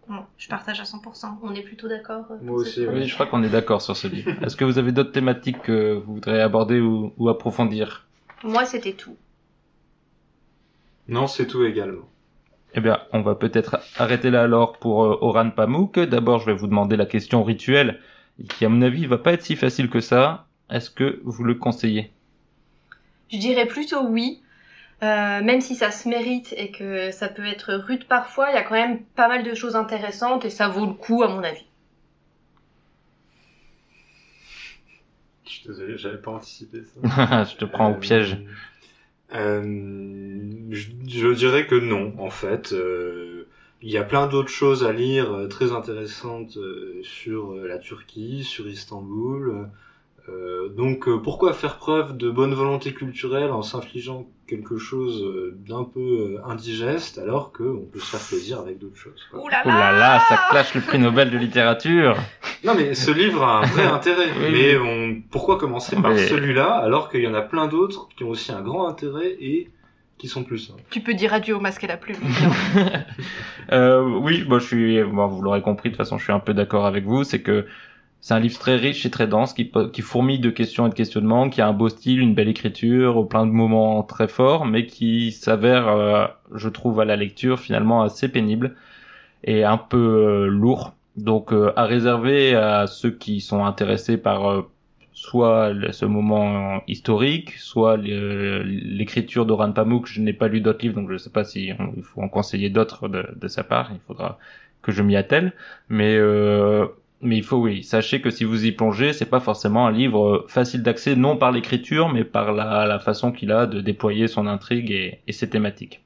[0.08, 1.40] Bon, je partage à 100%.
[1.44, 2.24] On est plutôt d'accord.
[2.32, 2.94] euh, Moi aussi, oui.
[2.94, 4.32] Oui, je crois qu'on est d'accord sur ce livre.
[4.42, 8.08] Est-ce que vous avez d'autres thématiques que vous voudrez aborder ou, ou approfondir?
[8.44, 9.18] Moi c'était tout.
[11.10, 12.08] Non, c'est tout également.
[12.78, 15.98] Eh bien, on va peut-être arrêter là alors pour euh, Oran Pamuk.
[16.00, 18.00] D'abord, je vais vous demander la question rituelle,
[18.50, 20.46] qui à mon avis va pas être si facile que ça.
[20.70, 22.12] Est-ce que vous le conseillez?
[23.32, 24.42] Je dirais plutôt oui.
[25.04, 28.58] Euh, même si ça se mérite et que ça peut être rude parfois, il y
[28.58, 31.44] a quand même pas mal de choses intéressantes et ça vaut le coup à mon
[31.44, 31.66] avis.
[35.46, 37.44] Je suis désolé, j'avais pas anticipé ça.
[37.52, 38.38] Je te prends au Euh, piège.
[39.34, 42.74] Euh, je, dirais que non, en fait.
[42.74, 43.48] Euh,
[43.82, 46.58] il y a plein d'autres choses à lire euh, très intéressantes
[47.04, 49.70] sur la Turquie, sur Istanbul.
[50.30, 55.58] Euh, donc euh, pourquoi faire preuve de bonne volonté culturelle en s'infligeant quelque chose euh,
[55.68, 59.26] d'un peu euh, indigeste alors qu'on peut se faire plaisir avec d'autres choses.
[59.32, 59.42] quoi.
[59.44, 62.18] Ouh là Oh là là, ça clash le prix Nobel de littérature.
[62.66, 64.28] Non mais ce livre a un vrai intérêt.
[64.38, 65.22] Oui, mais oui.
[65.24, 68.30] on, pourquoi commencer par Mais- celui-là alors qu'il y en a plein d'autres qui ont
[68.30, 69.70] aussi un grand intérêt et
[70.18, 70.82] qui sont plus simples.
[70.90, 72.18] Tu peux dire adieu au masque à la plume.
[73.72, 76.40] Euh, oui, bon, je suis, bon, vous l'aurez compris, de toute façon, je suis un
[76.40, 77.24] peu d'accord avec vous.
[77.26, 77.66] C'est que
[78.20, 80.96] c'est un livre très riche et très dense, qui, qui fourmille de questions et de
[80.96, 84.86] questionnements, qui a un beau style, une belle écriture, plein de moments très forts, mais
[84.86, 88.76] qui s'avère, euh, je trouve, à la lecture finalement assez pénible
[89.44, 90.94] et un peu euh, lourd.
[91.16, 94.66] Donc, euh, à réserver à ceux qui sont intéressés par
[95.14, 100.06] soit ce moment historique, soit l'écriture d'Oran Pamuk.
[100.06, 102.30] Je n'ai pas lu d'autres livres, donc je ne sais pas si il faut en
[102.30, 103.90] conseiller d'autres de, de sa part.
[103.94, 104.38] Il faudra
[104.84, 105.54] que je m'y attelle.
[105.90, 106.20] Mais
[107.22, 110.46] mais il faut oui, sachez que si vous y plongez, c'est pas forcément un livre
[110.48, 114.46] facile d'accès, non par l'écriture, mais par la, la façon qu'il a de déployer son
[114.48, 116.04] intrigue et, et ses thématiques.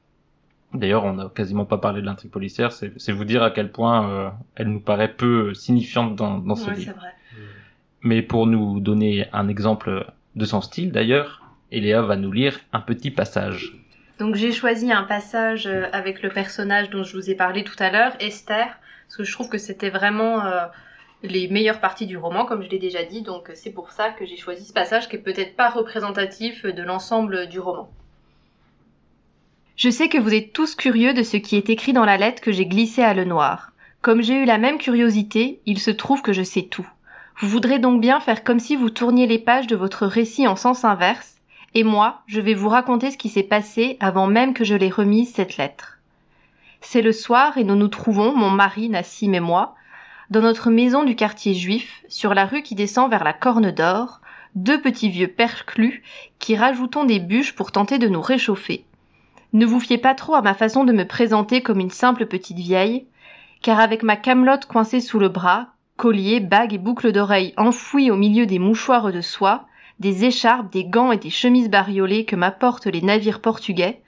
[0.74, 4.10] D'ailleurs, on n'a quasiment pas parlé de l'intrigue policière, c'est vous dire à quel point
[4.10, 6.94] euh, elle nous paraît peu signifiante dans, dans ce Ouais, livre.
[6.96, 7.10] vrai.
[8.04, 12.80] Mais pour nous donner un exemple de son style, d'ailleurs, Eléa va nous lire un
[12.80, 13.76] petit passage.
[14.18, 17.76] Donc j'ai choisi un passage euh, avec le personnage dont je vous ai parlé tout
[17.80, 18.68] à l'heure, Esther,
[19.08, 20.66] parce que je trouve que c'était vraiment euh,
[21.24, 24.26] les meilleures parties du roman, comme je l'ai déjà dit, donc c'est pour ça que
[24.26, 27.90] j'ai choisi ce passage qui est peut-être pas représentatif de l'ensemble du roman.
[29.76, 32.42] Je sais que vous êtes tous curieux de ce qui est écrit dans la lettre
[32.42, 33.72] que j'ai glissée à Lenoir.
[34.02, 36.88] Comme j'ai eu la même curiosité, il se trouve que je sais tout.
[37.40, 40.56] Vous voudrez donc bien faire comme si vous tourniez les pages de votre récit en
[40.56, 41.38] sens inverse,
[41.74, 44.90] et moi, je vais vous raconter ce qui s'est passé avant même que je l'ai
[44.90, 46.00] remise cette lettre.
[46.82, 49.76] C'est le soir et nous nous trouvons, mon mari, Nassim et moi,
[50.32, 54.22] dans notre maison du quartier juif, sur la rue qui descend vers la Corne d'Or,
[54.56, 56.04] deux petits vieux perclus
[56.40, 58.86] qui rajoutons des bûches pour tenter de nous réchauffer.
[59.52, 62.58] Ne vous fiez pas trop à ma façon de me présenter comme une simple petite
[62.58, 63.06] vieille,
[63.62, 65.68] car avec ma camelote coincée sous le bras,
[65.98, 69.66] collier, bagues et boucles d'oreilles enfouies au milieu des mouchoirs de soie,
[70.00, 74.02] des écharpes, des gants et des chemises bariolées que m'apportent les navires portugais,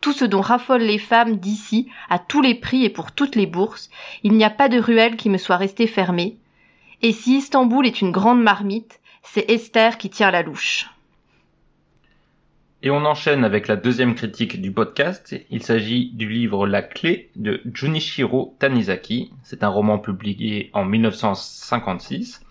[0.00, 3.46] tout ce dont raffolent les femmes d'ici, à tous les prix et pour toutes les
[3.46, 3.90] bourses,
[4.22, 6.36] il n'y a pas de ruelle qui me soit restée fermée.
[7.02, 10.86] Et si Istanbul est une grande marmite, c'est Esther qui tient la louche.
[12.82, 15.34] Et on enchaîne avec la deuxième critique du podcast.
[15.50, 19.32] Il s'agit du livre La clé de Junichiro Tanizaki.
[19.42, 22.42] C'est un roman publié en 1956.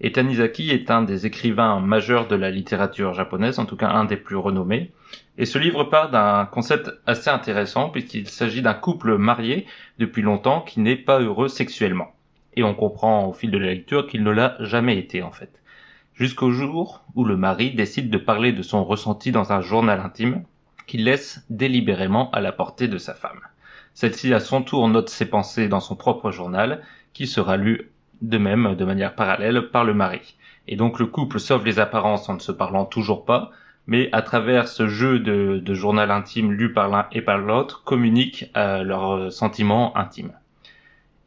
[0.00, 4.04] Et Tanizaki est un des écrivains majeurs de la littérature japonaise, en tout cas un
[4.04, 4.90] des plus renommés.
[5.38, 9.66] Et ce livre part d'un concept assez intéressant puisqu'il s'agit d'un couple marié
[9.98, 12.12] depuis longtemps qui n'est pas heureux sexuellement.
[12.54, 15.62] Et on comprend au fil de la lecture qu'il ne l'a jamais été en fait.
[16.14, 20.44] Jusqu'au jour où le mari décide de parler de son ressenti dans un journal intime
[20.86, 23.40] qu'il laisse délibérément à la portée de sa femme.
[23.94, 26.82] Celle-ci à son tour note ses pensées dans son propre journal
[27.14, 27.90] qui sera lu
[28.20, 30.36] de même de manière parallèle par le mari.
[30.68, 33.50] Et donc le couple sauve les apparences en ne se parlant toujours pas,
[33.86, 37.82] mais à travers ce jeu de, de journal intime lu par l'un et par l'autre,
[37.84, 40.32] communiquent euh, leurs sentiments intimes.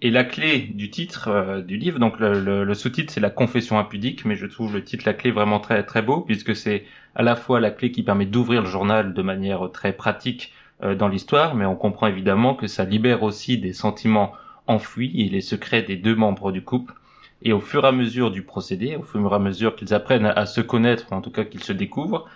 [0.01, 3.29] Et la clé du titre euh, du livre, donc le, le- le sous-titre c'est la
[3.29, 6.85] confession impudique, mais je trouve le titre la clé vraiment très très beau puisque c'est
[7.15, 10.95] à la fois la clé qui permet d'ouvrir le journal de manière très pratique euh,
[10.95, 14.33] dans l'histoire, mais on comprend évidemment que ça libère aussi des sentiments
[14.67, 16.93] enfouis et les secrets des deux membres du couple.
[17.41, 20.25] Et au fur et à mesure du procédé, au fur et à mesure qu'ils apprennent
[20.25, 22.27] à se connaître, ou en tout cas qu'ils se découvrent,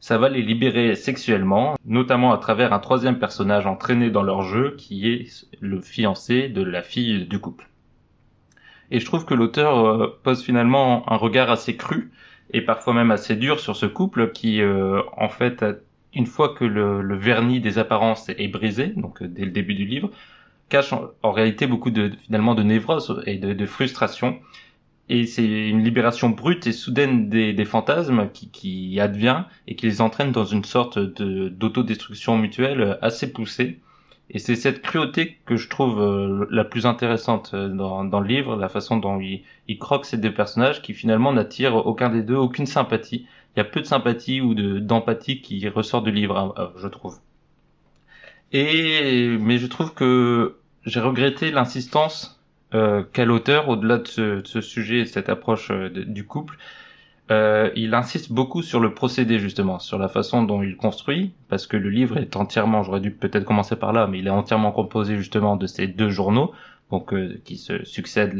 [0.00, 4.74] ça va les libérer sexuellement, notamment à travers un troisième personnage entraîné dans leur jeu,
[4.78, 7.68] qui est le fiancé de la fille du couple.
[8.90, 12.10] Et je trouve que l'auteur euh, pose finalement un regard assez cru,
[12.52, 15.64] et parfois même assez dur sur ce couple, qui euh, en fait,
[16.14, 19.84] une fois que le, vernis des apparences est brisé, donc euh, dès le début du
[19.84, 20.10] livre,
[20.68, 24.38] cache en, en réalité beaucoup de finalement de névrose et de, de frustration.
[25.10, 30.00] Et c'est une libération brute et soudaine des, fantasmes qui, qui advient et qui les
[30.02, 33.78] entraîne dans une sorte de d'autodestruction mutuelle assez poussée.
[34.30, 38.28] Et c'est cette cruauté que je trouve euh, la plus intéressante euh, dans, dans le
[38.28, 42.22] livre, la façon dont il, il croque ces deux personnages qui finalement n'attirent aucun des
[42.22, 43.26] deux, aucune sympathie.
[43.56, 46.88] Il y a peu de sympathie ou de d'empathie qui ressort du livre, euh, je
[46.88, 47.18] trouve.
[48.52, 52.37] Et mais je trouve que j'ai regretté l'insistance
[52.74, 56.58] euh, qu'a l'auteur au-delà de ce, de ce sujet et cette approche euh, du couple.
[57.30, 61.66] Euh, il insiste beaucoup sur le procédé justement, sur la façon dont il construit, parce
[61.66, 64.72] que le livre est entièrement, j'aurais dû peut-être commencer par là, mais il est entièrement
[64.72, 66.52] composé justement de ces deux journaux,
[66.90, 68.34] donc euh, qui se succèdent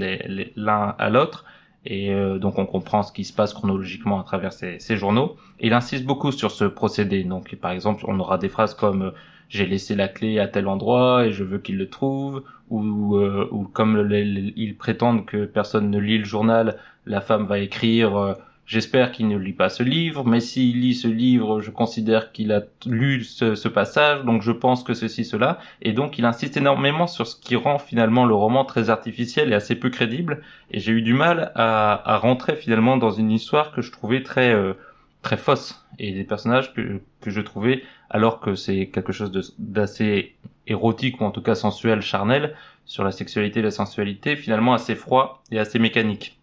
[0.57, 1.45] l'un à l'autre,
[1.85, 5.37] et euh, donc on comprend ce qui se passe chronologiquement à travers ces, ces journaux.
[5.61, 7.25] Il insiste beaucoup sur ce procédé.
[7.25, 9.13] Donc par exemple, on aura des phrases comme
[9.49, 13.49] j'ai laissé la clé à tel endroit et je veux qu'il le trouve, ou, euh,
[13.51, 17.59] ou comme les- les- ils prétendent que personne ne lit le journal, la femme va
[17.59, 18.35] écrire euh,
[18.67, 22.53] J'espère qu'il ne lit pas ce livre, mais s'il lit ce livre, je considère qu'il
[22.53, 25.59] a lu ce, ce passage, donc je pense que ceci, cela.
[25.81, 29.55] Et donc il insiste énormément sur ce qui rend finalement le roman très artificiel et
[29.55, 30.43] assez peu crédible.
[30.71, 34.23] Et j'ai eu du mal à, à rentrer finalement dans une histoire que je trouvais
[34.23, 34.75] très euh,
[35.23, 40.35] très fausse et des personnages que, que je trouvais alors que c'est quelque chose d'assez
[40.67, 44.95] érotique ou en tout cas sensuel, charnel sur la sexualité et la sensualité, finalement assez
[44.95, 46.39] froid et assez mécanique.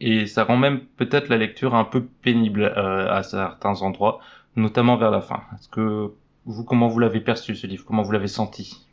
[0.00, 4.20] et ça rend même peut-être la lecture un peu pénible euh, à certains endroits,
[4.56, 5.42] notamment vers la fin.
[5.54, 6.12] Est-ce que
[6.46, 7.84] vous, comment vous l'avez perçu ce livre?
[7.84, 8.86] Comment vous l'avez senti?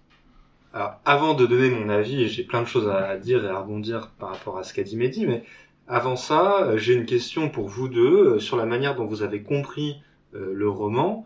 [0.73, 4.11] Alors, avant de donner mon avis, j'ai plein de choses à dire et à rebondir
[4.19, 5.43] par rapport à ce qu'a dit Mehdi, mais
[5.87, 9.23] avant ça, euh, j'ai une question pour vous deux euh, sur la manière dont vous
[9.23, 10.01] avez compris
[10.33, 11.25] le roman.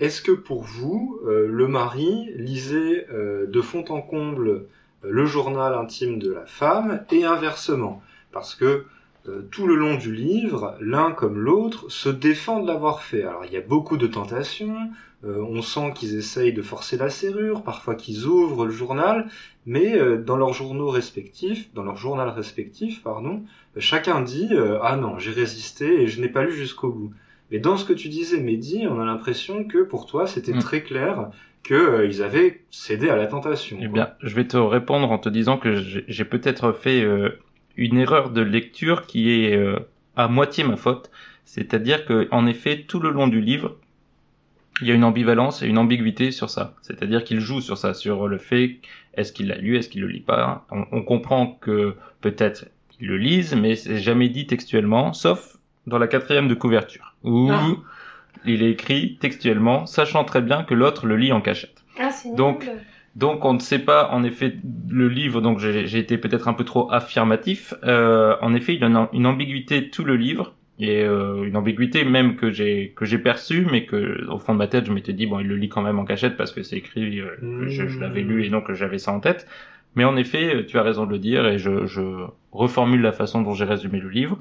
[0.00, 4.66] Est-ce que pour vous, le mari lisait de fond en comble
[5.02, 8.02] le journal intime de la femme et inversement?
[8.32, 8.84] Parce que
[9.50, 13.22] tout le long du livre, l'un comme l'autre se défend de l'avoir fait.
[13.22, 14.76] Alors il y a beaucoup de tentations,
[15.24, 19.28] on sent qu'ils essayent de forcer la serrure, parfois qu'ils ouvrent le journal,
[19.64, 23.44] mais dans leurs journaux respectifs, dans leur journal respectif, pardon,
[23.78, 27.12] chacun dit euh, ah non j'ai résisté et je n'ai pas lu jusqu'au bout.
[27.52, 30.58] Mais dans ce que tu disais Mehdi, on a l'impression que pour toi c'était mm.
[30.60, 31.28] très clair
[31.62, 33.76] qu'ils euh, avaient cédé à la tentation.
[33.80, 37.38] Eh bien, je vais te répondre en te disant que j'ai peut-être fait euh,
[37.76, 39.56] une erreur de lecture qui est
[40.16, 41.10] à moitié ma faute.
[41.44, 43.76] C'est-à-dire que, en effet, tout le long du livre,
[44.80, 46.74] il y a une ambivalence et une ambiguïté sur ça.
[46.82, 48.78] C'est-à-dire qu'il joue sur ça, sur le fait
[49.14, 50.66] est-ce qu'il l'a lu, est-ce qu'il le lit pas?
[50.70, 52.66] on comprend que peut-être
[52.98, 55.51] le lisent, mais c'est jamais dit textuellement, sauf
[55.86, 57.66] dans la quatrième de couverture, où ah.
[58.44, 61.84] il est écrit textuellement, sachant très bien que l'autre le lit en cachette.
[61.98, 62.68] Ah, donc,
[63.16, 64.54] donc on ne sait pas, en effet,
[64.88, 68.84] le livre, donc j'ai été peut-être un peu trop affirmatif, euh, en effet, il y
[68.84, 73.18] a une, ambiguïté tout le livre, et euh, une ambiguïté même que j'ai que j'ai
[73.18, 75.68] perçue mais que au fond de ma tête je m'étais dit bon il le lit
[75.68, 78.72] quand même en cachette parce que c'est écrit euh, je, je l'avais lu et donc
[78.72, 79.46] j'avais ça en tête
[79.94, 83.42] mais en effet, tu as raison de le dire et je, je reformule la façon
[83.42, 84.38] dont j'ai résumé le livre.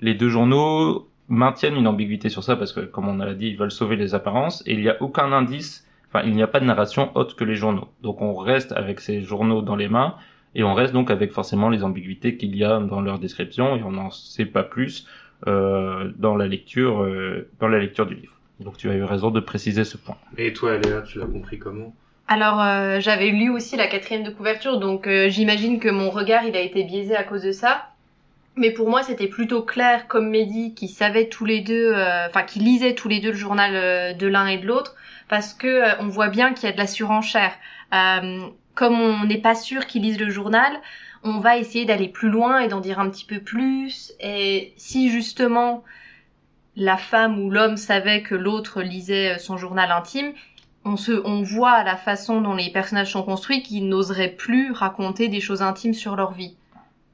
[0.00, 3.56] Les deux journaux maintiennent une ambiguïté sur ça parce que, comme on l'a dit, ils
[3.56, 6.60] veulent sauver les apparences et il n'y a aucun indice, enfin, il n'y a pas
[6.60, 7.88] de narration autre que les journaux.
[8.02, 10.14] Donc on reste avec ces journaux dans les mains
[10.54, 13.82] et on reste donc avec forcément les ambiguïtés qu'il y a dans leur description et
[13.82, 15.06] on n'en sait pas plus
[15.46, 18.34] euh, dans la lecture, euh, dans la lecture du livre.
[18.60, 20.16] Donc tu as eu raison de préciser ce point.
[20.38, 21.94] Et toi, Léa, tu l'as compris comment?
[22.26, 26.44] Alors euh, j'avais lu aussi la quatrième de couverture, donc euh, j'imagine que mon regard
[26.44, 27.90] il a été biaisé à cause de ça.
[28.56, 32.42] Mais pour moi c'était plutôt clair comme Mehdi qui savait tous les deux, euh, enfin
[32.42, 34.94] qui lisait tous les deux le journal de l'un et de l'autre,
[35.28, 37.52] parce que on voit bien qu'il y a de la surenchère.
[38.74, 40.72] comme on n'est pas sûr qu'ils lisent le journal,
[41.24, 44.12] on va essayer d'aller plus loin et d'en dire un petit peu plus.
[44.20, 45.84] Et si justement
[46.76, 50.32] la femme ou l'homme savait que l'autre lisait son journal intime,
[50.84, 54.70] on se, on voit à la façon dont les personnages sont construits qu'ils n'oseraient plus
[54.72, 56.56] raconter des choses intimes sur leur vie.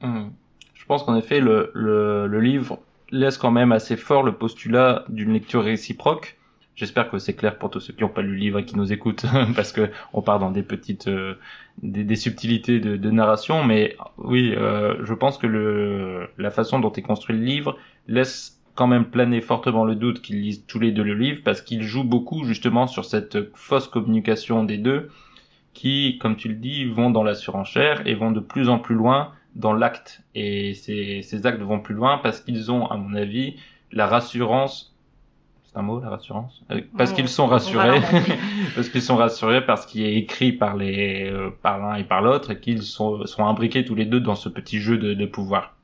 [0.01, 0.29] Hmm.
[0.73, 2.79] Je pense qu'en effet, le, le, livre
[3.11, 6.37] laisse quand même assez fort le postulat d'une lecture réciproque.
[6.75, 8.75] J'espère que c'est clair pour tous ceux qui n'ont pas lu le livre et qui
[8.75, 11.35] nous écoutent, parce que on part dans des petites, euh,
[11.81, 13.63] des, subtilités de, de, narration.
[13.63, 18.60] Mais oui, euh, je pense que le, la façon dont est construit le livre laisse
[18.81, 21.83] quand même planer fortement le doute qu'ils lisent tous les deux le livre parce qu'ils
[21.83, 25.11] jouent beaucoup justement sur cette fausse communication des deux
[25.75, 28.95] qui, comme tu le dis, vont dans la surenchère et vont de plus en plus
[28.95, 30.23] loin dans l'acte.
[30.33, 33.55] Et ces, ces actes vont plus loin parce qu'ils ont, à mon avis,
[33.91, 34.95] la rassurance.
[35.65, 36.63] C'est un mot, la rassurance?
[36.71, 38.01] Euh, Parce qu'ils sont rassurés,
[38.75, 42.03] parce qu'ils sont rassurés par ce qui est écrit par les, euh, par l'un et
[42.03, 45.13] par l'autre, et qu'ils sont, sont imbriqués tous les deux dans ce petit jeu de,
[45.13, 45.75] de pouvoir.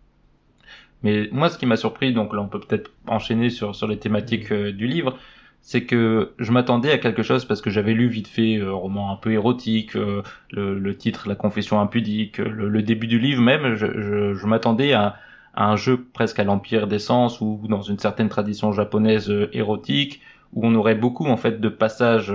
[1.07, 3.97] Mais moi, ce qui m'a surpris, donc là, on peut peut-être enchaîner sur sur les
[3.97, 5.17] thématiques euh, du livre,
[5.61, 8.73] c'est que je m'attendais à quelque chose parce que j'avais lu vite fait euh, un
[8.73, 13.19] roman un peu érotique, euh, le, le, titre La confession impudique, le, le, début du
[13.19, 15.15] livre même, je, je, je m'attendais à,
[15.53, 20.19] à, un jeu presque à l'empire des sens ou dans une certaine tradition japonaise érotique
[20.51, 22.33] où on aurait beaucoup en fait de passages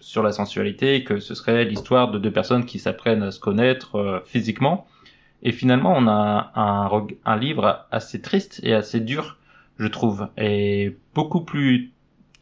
[0.00, 4.22] sur la sensualité, que ce serait l'histoire de deux personnes qui s'apprennent à se connaître
[4.26, 4.86] physiquement.
[5.42, 9.38] Et finalement, on a un, un, livre assez triste et assez dur,
[9.78, 11.90] je trouve, et beaucoup plus.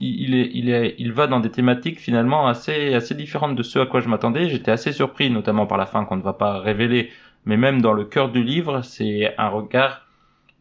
[0.03, 3.79] Il, est, il, est, il va dans des thématiques finalement assez, assez différentes de ce
[3.79, 4.49] à quoi je m'attendais.
[4.49, 7.11] J'étais assez surpris, notamment par la fin qu'on ne va pas révéler,
[7.45, 10.07] mais même dans le cœur du livre, c'est un regard.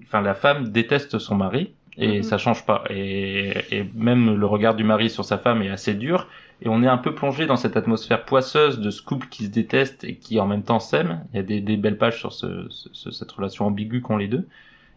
[0.04, 2.24] Enfin, la femme déteste son mari et mm-hmm.
[2.24, 2.84] ça change pas.
[2.90, 6.28] Et, et même le regard du mari sur sa femme est assez dur
[6.62, 9.50] et on est un peu plongé dans cette atmosphère poisseuse de ce couple qui se
[9.50, 11.24] déteste et qui en même temps s'aime.
[11.34, 14.28] Il y a des, des, belles pages sur ce, ce, cette relation ambiguë qu'ont les
[14.28, 14.48] deux.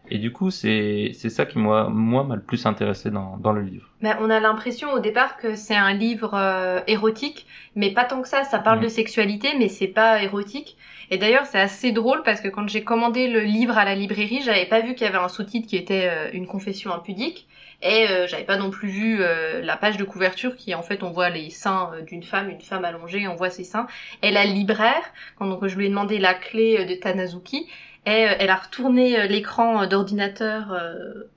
[0.09, 3.61] Et du coup, c'est ça qui moi moi m'a le plus intéressé dans dans le
[3.61, 3.89] livre.
[4.01, 8.21] Mais on a l'impression au départ que c'est un livre euh, érotique, mais pas tant
[8.21, 8.43] que ça.
[8.43, 10.75] Ça parle de sexualité, mais c'est pas érotique.
[11.09, 14.41] Et d'ailleurs, c'est assez drôle parce que quand j'ai commandé le livre à la librairie,
[14.43, 17.47] j'avais pas vu qu'il y avait un sous-titre qui était euh, une confession impudique.
[17.85, 21.03] Et euh, j'avais pas non plus vu euh, la page de couverture qui en fait
[21.03, 23.87] on voit les seins euh, d'une femme, une femme allongée, on voit ses seins.
[24.21, 25.03] Et la libraire,
[25.37, 27.67] quand donc je lui ai demandé la clé de Tanazuki,
[28.05, 31.29] Et euh, elle a retourné euh, l'écran d'ordinateur euh,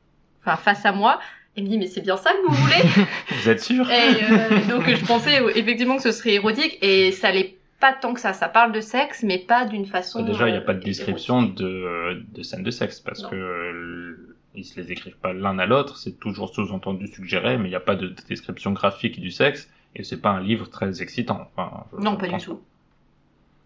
[0.44, 1.18] enfin face à moi.
[1.57, 2.82] Elle me dit mais c'est bien ça que vous voulez?
[3.30, 3.90] Vous êtes sûr?
[3.90, 7.92] Et euh, donc je pensais euh, effectivement que ce serait érotique et ça l'est pas
[7.92, 8.32] tant que ça.
[8.34, 10.22] Ça parle de sexe mais pas d'une façon.
[10.22, 13.30] Déjà, il n'y a euh, pas de description de, de scènes de sexe parce Non.
[13.30, 15.96] que euh, ils se les écrivent pas l'un à l'autre.
[15.98, 20.02] C'est toujours sous-entendu suggéré, mais il n'y a pas de description graphique du sexe et
[20.04, 21.48] c'est pas un livre très excitant.
[21.57, 22.61] Enfin, je- Non je pas du tout.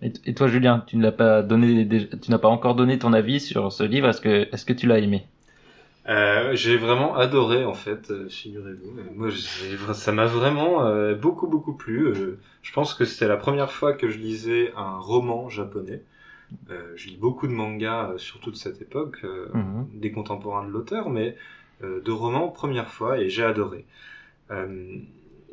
[0.03, 1.87] Et, et toi, Julien, tu ne l'as pas donné,
[2.23, 4.09] tu n'as pas encore donné ton avis sur ce livre.
[4.09, 5.27] Est-ce que, est-ce que tu l'as aimé?
[6.09, 8.99] Euh, j'ai vraiment adoré en fait, euh, figurez-vous.
[8.99, 9.03] Euh,
[9.87, 12.07] Moi, ça m'a vraiment euh, beaucoup beaucoup plu.
[12.07, 16.03] Euh, je pense que c'était la première fois que je lisais un roman japonais.
[16.71, 19.87] Euh, je lis beaucoup de mangas, euh, surtout de cette époque, euh, Mhm.
[19.95, 21.37] des contemporains de l'auteur, mais
[21.83, 23.85] euh, de romans première fois et j'ai adoré.
[24.51, 24.99] Euh,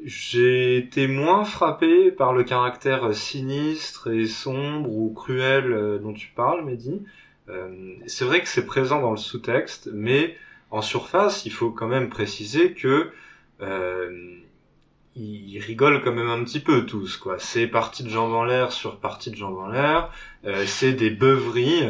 [0.04, 6.64] j'ai été moins frappé par le caractère sinistre et sombre ou cruel dont tu parles,
[6.66, 7.02] Mehdi.
[7.50, 10.36] Euh, c'est vrai que c'est présent dans le sous-texte, mais
[10.70, 13.10] en surface, il faut quand même préciser que
[13.62, 14.36] euh,
[15.18, 17.36] ils rigolent quand même un petit peu tous, quoi.
[17.40, 20.10] C'est partie de jambes en l'air sur partie de jambes en l'air.
[20.46, 21.84] Euh, c'est des beuveries.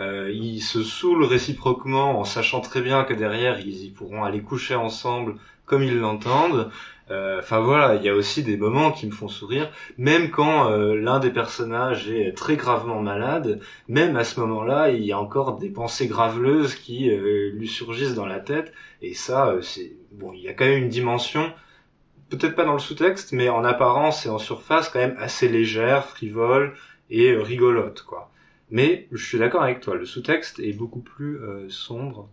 [0.00, 4.40] Euh, ils se saoulent réciproquement en sachant très bien que derrière ils, ils pourront aller
[4.42, 6.70] coucher ensemble comme ils l'entendent.
[7.10, 10.70] Euh, Enfin voilà, il y a aussi des moments qui me font sourire, même quand
[10.70, 13.60] euh, l'un des personnages est très gravement malade.
[13.88, 18.14] Même à ce moment-là, il y a encore des pensées graveleuses qui euh, lui surgissent
[18.14, 18.72] dans la tête.
[19.02, 21.52] Et ça, c'est bon, il y a quand même une dimension,
[22.30, 26.06] peut-être pas dans le sous-texte, mais en apparence et en surface quand même assez légère,
[26.06, 26.74] frivole
[27.10, 28.30] et euh, rigolote, quoi.
[28.70, 32.28] Mais je suis d'accord avec toi, le sous-texte est beaucoup plus euh, sombre.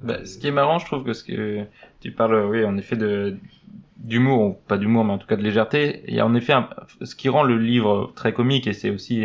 [0.00, 1.64] Bah, Euh, ce qui est marrant, je trouve que ce que
[2.00, 3.36] tu parles, oui, en effet de
[3.98, 6.04] d'humour, ou pas d'humour, mais en tout cas de légèreté.
[6.08, 6.70] Il y a en effet un-
[7.02, 9.24] ce qui rend le livre très comique, et c'est aussi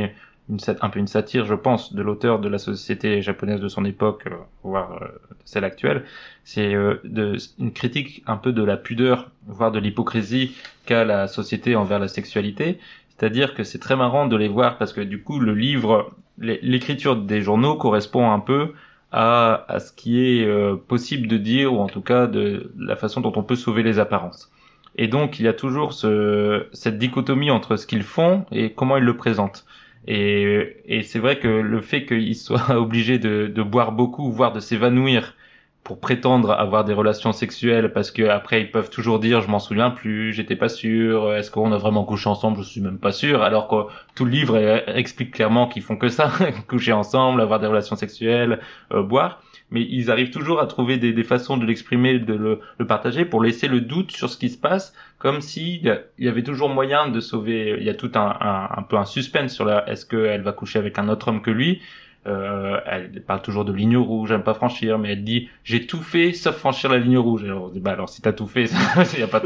[0.50, 3.86] une, un peu une satire, je pense, de l'auteur de la société japonaise de son
[3.86, 6.04] époque, euh, voire euh, de celle actuelle.
[6.44, 11.28] C'est euh, de, une critique un peu de la pudeur, voire de l'hypocrisie qu'a la
[11.28, 12.80] société envers la sexualité.
[13.10, 16.60] C'est-à-dire que c'est très marrant de les voir parce que du coup, le livre, l'é-
[16.62, 18.74] l'écriture des journaux correspond un peu
[19.12, 22.96] à, à ce qui est euh, possible de dire, ou en tout cas de la
[22.96, 24.52] façon dont on peut sauver les apparences.
[24.96, 28.98] Et donc, il y a toujours ce, cette dichotomie entre ce qu'ils font et comment
[28.98, 29.66] ils le présentent.
[30.08, 34.54] Et, et c'est vrai que le fait qu'ils soient obligés de, de boire beaucoup, voire
[34.54, 35.36] de s'évanouir
[35.84, 39.60] pour prétendre avoir des relations sexuelles, parce que après ils peuvent toujours dire je m'en
[39.60, 43.12] souviens plus, j'étais pas sûr, est-ce qu'on a vraiment couché ensemble, je suis même pas
[43.12, 46.32] sûr, alors que tout le livre euh, explique clairement qu'ils font que ça,
[46.68, 48.62] coucher ensemble, avoir des relations sexuelles,
[48.94, 49.42] euh, boire,
[49.72, 53.68] mais ils arrivent toujours à trouver des, façons de l'exprimer, de le, partager pour laisser
[53.68, 57.20] le doute sur ce qui se passe, comme si il y avait toujours moyen de
[57.20, 57.76] sauver.
[57.80, 60.52] Il y a tout un, un, un peu un suspense sur la est-ce qu'elle va
[60.52, 61.82] coucher avec un autre homme que lui?
[62.26, 66.02] Euh, elle parle toujours de ligne rouge, j'aime pas franchir, mais elle dit j'ai tout
[66.02, 67.44] fait sauf franchir la ligne rouge.
[67.44, 69.42] Et alors, bah alors si t'as tout fait, a pas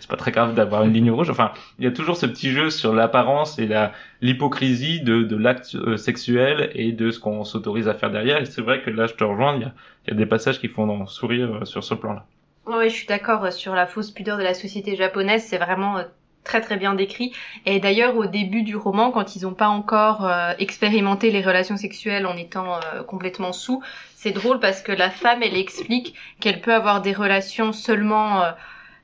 [0.00, 1.30] c'est pas très grave d'avoir une ligne rouge.
[1.30, 3.92] Enfin, il y a toujours ce petit jeu sur l'apparence et la
[4.24, 8.40] l'hypocrisie de, l'acte euh, sexuel et de ce qu'on s'autorise à faire derrière.
[8.40, 9.70] Et c'est vrai que là, je te rejoins, il
[10.08, 12.24] y a, des passages qui font sourire euh, sur ce plan-là.
[12.66, 15.98] Oui, je suis d'accord euh, sur la fausse pudeur de la société japonaise, c'est vraiment
[16.44, 17.32] très très bien décrit.
[17.66, 21.76] Et d'ailleurs, au début du roman, quand ils n'ont pas encore euh, expérimenté les relations
[21.76, 23.82] sexuelles en étant euh, complètement sous,
[24.14, 28.50] c'est drôle parce que la femme, elle explique qu'elle peut avoir des relations seulement euh,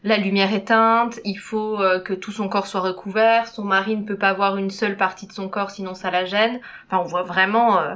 [0.02, 4.04] la lumière éteinte, il faut euh, que tout son corps soit recouvert, son mari ne
[4.04, 6.60] peut pas voir une seule partie de son corps sinon ça la gêne.
[6.86, 7.94] Enfin, on voit vraiment euh,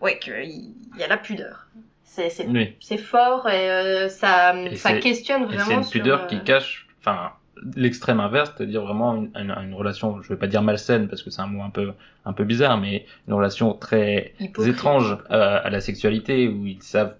[0.00, 1.66] ouais, qu'il y a la pudeur.
[2.04, 2.76] C'est c'est Oui.
[2.80, 5.64] c'est fort et euh, ça, Et ça questionne vraiment.
[5.64, 7.32] c'est une pudeur qui cache, enfin,
[7.76, 11.30] l'extrême inverse, c'est-à-dire vraiment une, une, une relation, je vais pas dire malsaine parce que
[11.30, 11.92] c'est un mot un peu,
[12.24, 14.74] un peu bizarre, mais une relation très hypocrite.
[14.74, 17.14] étrange euh, à la sexualité où ils savent,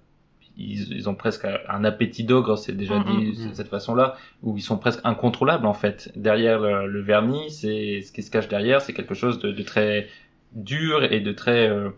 [0.57, 3.05] ils, ils ont presque un appétit d'ogre, c'est déjà Mhm.
[3.05, 6.11] dit de cette façon-là, où ils sont presque incontrôlables en fait.
[6.16, 9.62] Derrière le, le vernis, c'est ce qui se cache derrière, c'est quelque chose de, de
[9.62, 10.09] très
[10.53, 11.91] dur et de très euh,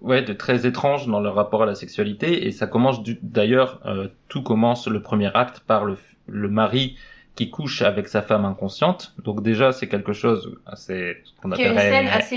[0.00, 3.80] ouais de très étrange dans leur rapport à la sexualité et ça commence du- d'ailleurs
[3.86, 5.96] euh, tout commence le premier acte par le,
[6.26, 6.96] le mari
[7.36, 11.90] qui couche avec sa femme inconsciente donc déjà c'est quelque chose c'est ce qu'on appellerait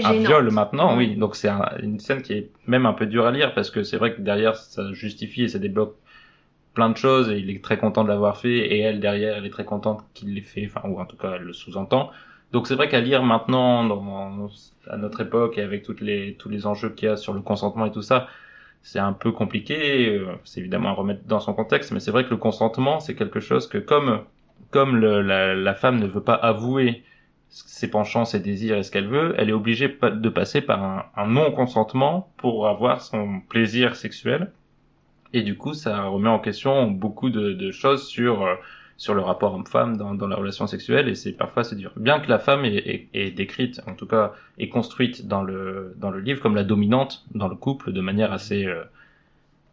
[0.04, 0.28] un gênante.
[0.28, 3.32] viol maintenant oui donc c'est un- une scène qui est même un peu dure à
[3.32, 5.96] lire parce que c'est vrai que derrière ça justifie et ça débloque
[6.74, 9.46] plein de choses et il est très content de l'avoir fait et elle derrière elle
[9.46, 12.12] est très contente qu'il l'ait fait enfin ou en tout cas elle le sous-entend
[12.52, 14.50] donc c'est vrai qu'à lire maintenant, dans,
[14.90, 17.42] à notre époque et avec toutes les, tous les enjeux qu'il y a sur le
[17.42, 18.30] consentement et tout ça,
[18.84, 20.08] c'est un peu compliqué.
[20.18, 23.16] euh, C'est évidemment à remettre dans son contexte, mais c'est vrai que le consentement, c'est
[23.16, 24.22] quelque chose que comme,
[24.72, 27.04] comme la, femme ne veut pas avouer
[27.50, 31.28] ses penchants, ses désirs et ce qu'elle veut, elle est obligée de passer par un,
[31.28, 34.52] non-consentement pour avoir son plaisir sexuel.
[35.34, 38.56] Et du coup, ça remet en question beaucoup de, choses sur euh,
[38.98, 41.92] sur le rapport homme-femme dans, la relation sexuelle et c'est parfois c'est dur.
[41.98, 46.20] Bien que la femme est, décrite, en tout cas est construite dans le dans le
[46.20, 48.84] livre comme la dominante dans le couple de manière assez euh,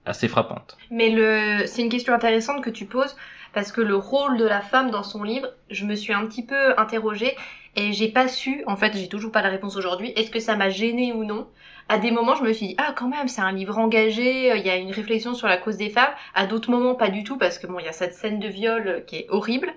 [0.05, 0.77] assez frappante.
[0.91, 3.17] Mais c'est une question intéressante que tu poses
[3.55, 6.45] parce que le rôle de la femme dans son livre, je me suis un petit
[6.45, 7.37] peu interrogée
[7.77, 10.57] et j'ai pas su, en fait, j'ai toujours pas la réponse aujourd'hui, est-ce que ça
[10.57, 11.47] m'a gênée ou non.
[11.89, 14.57] À des moments, je me suis dit, ah, quand même, c'est un livre engagé, euh,
[14.57, 16.13] il y a une réflexion sur la cause des femmes.
[16.35, 18.49] À d'autres moments, pas du tout, parce que bon, il y a cette scène de
[18.49, 19.71] viol euh, qui est horrible.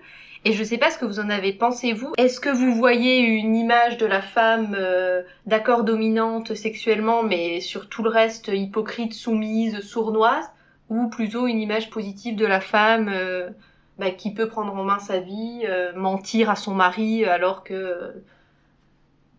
[0.46, 2.14] Et je sais pas ce que vous en avez pensé, vous.
[2.18, 7.90] Est-ce que vous voyez une image de la femme euh, d'accord dominante sexuellement, mais sur
[7.90, 10.50] tout le reste hypocrite, soumise, sournoise?
[10.90, 13.50] Ou plutôt une image positive de la femme euh,
[13.98, 17.74] bah, qui peut prendre en main sa vie, euh, mentir à son mari alors que
[17.74, 18.12] euh,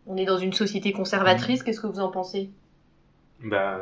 [0.07, 1.63] on est dans une société conservatrice.
[1.63, 2.51] Qu'est-ce que vous en pensez?
[3.45, 3.79] Bah,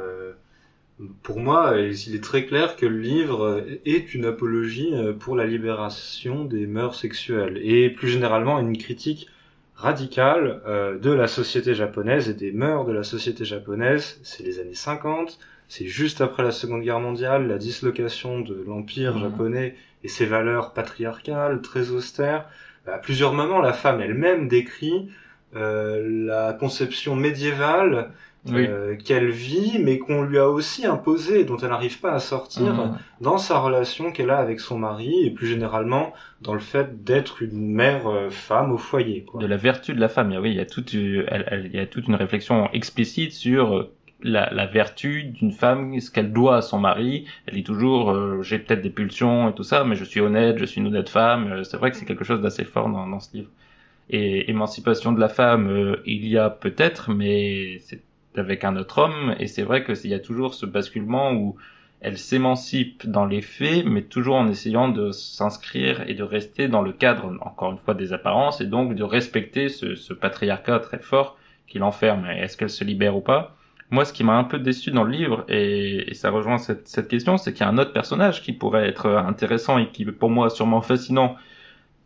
[1.23, 6.45] pour moi, il est très clair que le livre est une apologie pour la libération
[6.45, 9.29] des mœurs sexuelles et plus généralement une critique
[9.77, 10.61] radicale
[11.01, 14.19] de la société japonaise et des mœurs de la société japonaise.
[14.25, 15.39] C'est les années 50,
[15.69, 19.23] c'est juste après la Seconde Guerre mondiale, la dislocation de l'empire Mhm.
[19.23, 22.47] japonais et ses valeurs patriarcales très austères.
[22.87, 25.09] À plusieurs moments, la femme elle-même décrit
[25.55, 28.11] euh, la conception médiévale
[28.49, 28.67] Oui.
[28.69, 32.75] euh, qu'elle vit, mais qu'on lui a aussi imposé, dont elle n'arrive pas à sortir
[32.75, 32.99] Mhm.
[33.21, 36.13] dans sa relation qu'elle a avec son mari, et plus généralement
[36.43, 39.25] dans le fait d'être une mère euh, femme au foyer.
[39.25, 39.41] Quoi.
[39.41, 40.33] de la vertu de la femme.
[40.41, 43.89] Oui, il y a toute, elle- elle- il y a toute une réflexion explicite sur
[44.27, 47.27] la, la vertu d'une femme, ce qu'elle doit à son mari.
[47.47, 50.59] Elle dit toujours, euh, j'ai peut-être des pulsions et tout ça, mais je suis honnête,
[50.59, 51.53] je suis une honnête femme.
[51.53, 53.51] Euh, C'est vrai que c'est quelque chose d'assez fort dans, dans ce livre.
[54.11, 58.03] Et émancipation de la femme, euh, il y a peut-être, mais c'est
[58.37, 59.35] avec un autre homme.
[59.41, 61.57] Et c'est vrai qu'il y a toujours ce basculement où
[62.03, 66.83] elle s'émancipe dans les faits, mais toujours en essayant de s'inscrire et de rester dans
[66.83, 70.99] le cadre, encore une fois, des apparences, et donc de respecter ce, ce patriarcat très
[70.99, 72.27] fort qui l'enferme.
[72.27, 73.56] Est-ce qu'elle se libère ou pas?
[73.91, 76.89] Moi, ce qui m'a un peu déçu dans le livre, et, et ça rejoint cette,
[76.89, 80.05] cette question, c'est qu'il y a un autre personnage qui pourrait être intéressant et qui,
[80.05, 81.37] pour moi, sûrement fascinant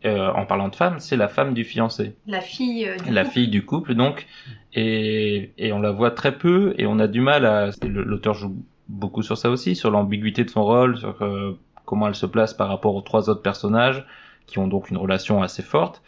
[0.03, 2.15] euh, en parlant de femme, c'est la femme du fiancé.
[2.25, 3.33] La fille euh, du la couple.
[3.33, 4.25] fille du couple donc.
[4.73, 8.55] Et, et on la voit très peu et on a du mal à l'auteur joue
[8.89, 12.53] beaucoup sur ça aussi sur l'ambiguïté de son rôle sur euh, comment elle se place
[12.53, 14.03] par rapport aux trois autres personnages
[14.47, 16.01] qui ont donc une relation assez forte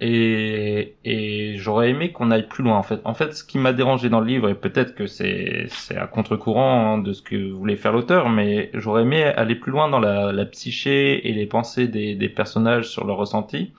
[0.00, 3.00] et, et j'aurais aimé qu'on aille plus loin en fait.
[3.04, 6.94] En fait ce qui m'a dérangé dans le livre et peut-être que c'est à contre-courant
[6.94, 10.32] hein, de ce que voulait faire l'auteur mais j'aurais aimé aller plus loin dans la,
[10.32, 13.72] la psyché et les pensées des, des personnages sur leur ressenti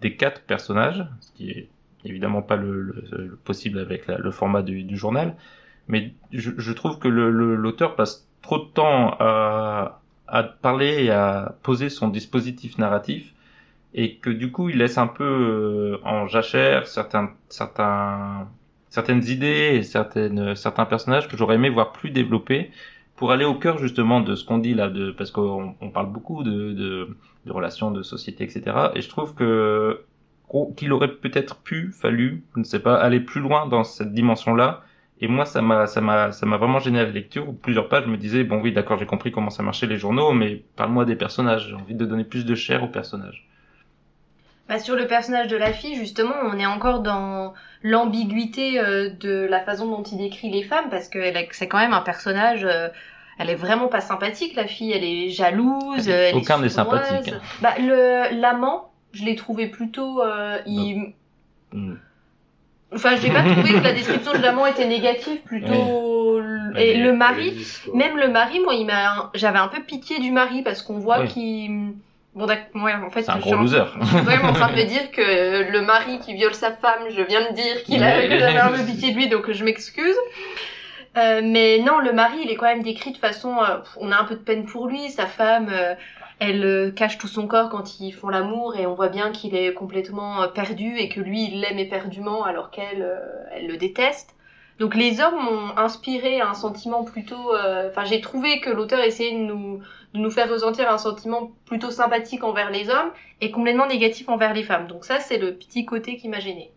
[0.00, 1.68] des quatre personnages ce qui est
[2.04, 5.36] évidemment pas le, le- le possible avec le format du, du journal,
[5.88, 11.04] mais je, je trouve que le- le- l'auteur passe trop de temps à, à parler
[11.04, 13.32] et à poser son dispositif narratif
[13.94, 18.48] et que du coup il laisse un peu euh, en jachère certains, certains,
[18.90, 22.70] certaines idées et certaines, certains personnages que j'aurais aimé voir plus développés
[23.16, 26.10] pour aller au cœur justement de ce qu'on dit là, de, parce qu'on on parle
[26.10, 27.16] beaucoup de, de,
[27.46, 28.88] de relations de société, etc.
[28.94, 30.04] Et je trouve que
[30.76, 34.82] qu'il aurait peut-être pu, fallu, je ne sais pas, aller plus loin dans cette dimension-là.
[35.20, 37.48] Et moi, ça m'a, ça m'a, ça m'a vraiment gêné à la lecture.
[37.48, 40.32] Où plusieurs pages, me disais, bon oui, d'accord, j'ai compris comment ça marchait les journaux,
[40.32, 41.68] mais parle-moi des personnages.
[41.68, 43.48] J'ai envie de donner plus de chair aux personnages.
[44.68, 47.52] Bah, sur le personnage de la fille, justement, on est encore dans
[47.82, 51.18] l'ambiguïté euh, de la façon dont il décrit les femmes, parce que
[51.52, 52.64] c'est quand même un personnage.
[52.64, 52.88] euh,
[53.38, 54.92] elle est vraiment pas sympathique, la fille.
[54.92, 56.08] Elle est jalouse.
[56.08, 57.34] Elle est- elle aucun n'est sympathique.
[57.60, 60.22] Bah, le l'amant, je l'ai trouvé plutôt.
[60.22, 61.12] euh, il...
[62.94, 65.72] Enfin, j'ai pas trouvé que la description de l'amant était négative, plutôt.
[66.76, 67.52] Et le mari,
[67.92, 71.20] même le mari, moi, il m'a, j'avais un peu pitié du mari parce qu'on voit
[71.22, 71.28] Oui.
[71.28, 71.94] qu'il,
[72.34, 73.82] bon, d'accord, ouais, en fait, C'est un je gros suis en- loser.
[74.22, 77.48] vraiment en train de me dire que le mari qui viole sa femme, je viens
[77.50, 78.28] de dire qu'il a, Ouais.
[78.28, 80.16] que j'avais un peu pitié de lui, donc je m'excuse.
[81.16, 84.16] Euh, mais non, le mari, il est quand même décrit de façon, euh, on a
[84.16, 85.10] un peu de peine pour lui.
[85.10, 85.94] Sa femme, euh,
[86.40, 89.54] elle euh, cache tout son corps quand ils font l'amour et on voit bien qu'il
[89.54, 93.08] est complètement perdu et que lui, il l'aime éperdument alors qu'elle,
[93.54, 94.34] elle le déteste.
[94.80, 99.30] Donc les hommes m'ont inspiré un sentiment plutôt, euh, enfin j'ai trouvé que l'auteur essayait
[99.30, 99.80] de nous,
[100.14, 103.10] de nous faire ressentir un sentiment plutôt sympathique envers les hommes
[103.40, 104.86] et complètement négatif envers les femmes.
[104.86, 106.70] Donc ça c'est le petit côté qui m'a gêné.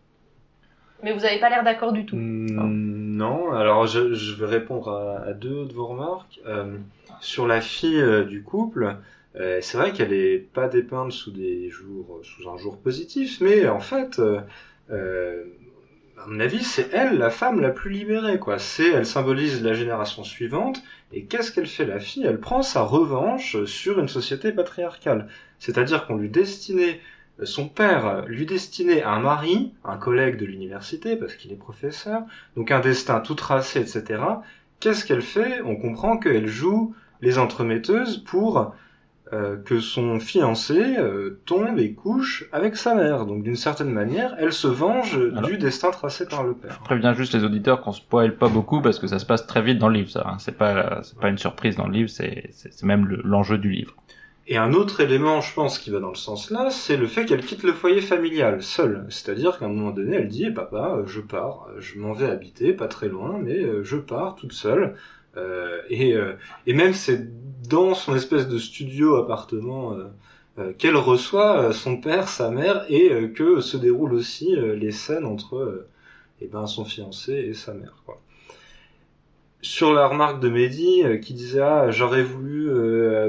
[1.04, 2.16] Mais vous avez pas l'air d'accord du tout.
[2.16, 6.40] Mm, Non, alors je, vais répondre à, deux de vos remarques.
[6.46, 6.76] Euh,
[7.20, 8.96] sur la fille euh, du couple,
[9.36, 14.20] Euh, c'est vrai qu'elle est pas dépeinte sous un jour positif, mais en fait,
[16.22, 18.58] à mon avis, c'est elle la femme la plus libérée, quoi.
[18.58, 20.82] C'est, elle symbolise la génération suivante.
[21.12, 22.24] Et qu'est-ce qu'elle fait, la fille?
[22.24, 25.28] Elle prend sa revanche sur une société patriarcale.
[25.58, 27.00] C'est-à-dire qu'on lui destinait,
[27.44, 32.22] son père lui destinait un mari, un collègue de l'université, parce qu'il est professeur,
[32.56, 34.22] donc un destin tout tracé, etc.
[34.80, 35.60] Qu'est-ce qu'elle fait?
[35.64, 38.74] On comprend qu'elle joue les entremetteuses pour
[39.32, 43.26] euh, que son fiancé euh, tombe et couche avec sa mère.
[43.26, 46.78] Donc d'une certaine manière, elle se venge Alors- du destin tracé par le père.
[46.80, 49.62] Je préviens juste les auditeurs qu'on spoil pas beaucoup parce que ça se passe très
[49.62, 50.24] vite dans le livre, ça.
[50.26, 50.36] hein.
[50.38, 53.70] C'est pas, c'est pas une surprise dans le livre, c'est, c'est même le- l'enjeu du
[53.70, 53.94] livre.
[54.50, 57.26] Et un autre élément, je pense, qui va dans le sens là, c'est le fait
[57.26, 59.04] qu'elle quitte le foyer familial, seule.
[59.10, 62.30] C'est-à-dire qu'à un moment donné, elle dit, Eh, papa, euh, je pars, je m'en vais
[62.30, 64.94] habiter, pas très loin, mais je pars toute seule.
[65.36, 66.34] Euh, et, euh,
[66.66, 67.28] et même c'est
[67.68, 69.96] dans son espèce de studio appartement
[70.58, 75.86] euh, qu'elle reçoit son père, sa mère, et que se déroulent aussi les scènes entre
[76.40, 77.94] eh ben, son fiancé et sa mère.
[79.60, 82.70] Sur la remarque de Mehdi qui disait ah j'aurais voulu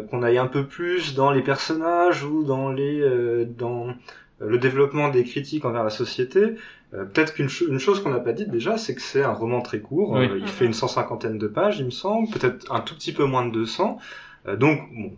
[0.10, 3.93] qu'on aille un peu plus dans les personnages ou dans les dans
[4.39, 6.56] le développement des critiques envers la société.
[6.93, 9.31] Euh, Peut-être qu'une cho- une chose qu'on n'a pas dite déjà, c'est que c'est un
[9.33, 10.11] roman très court.
[10.11, 10.25] Oui.
[10.27, 13.13] Euh, il fait une cent cinquantaine de pages, il me semble, peut-être un tout petit
[13.13, 13.99] peu moins de 200.
[14.47, 15.11] Euh, donc bon,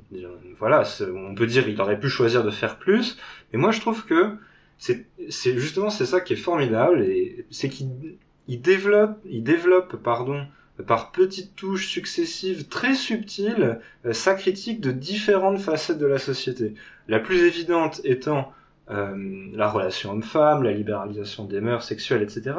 [0.59, 0.83] voilà,
[1.15, 3.17] on peut dire il aurait pu choisir de faire plus.
[3.53, 4.31] Mais moi je trouve que
[4.77, 5.05] c'est
[5.59, 7.87] justement c'est ça qui est formidable et c'est qu'il
[8.47, 10.43] il développe il développe pardon
[10.87, 13.79] par petites touches successives très subtiles
[14.11, 16.73] sa critique de différentes facettes de la société.
[17.07, 18.51] La plus évidente étant
[18.89, 19.15] euh,
[19.53, 22.55] la relation homme-femme, la libéralisation des mœurs sexuelles, etc.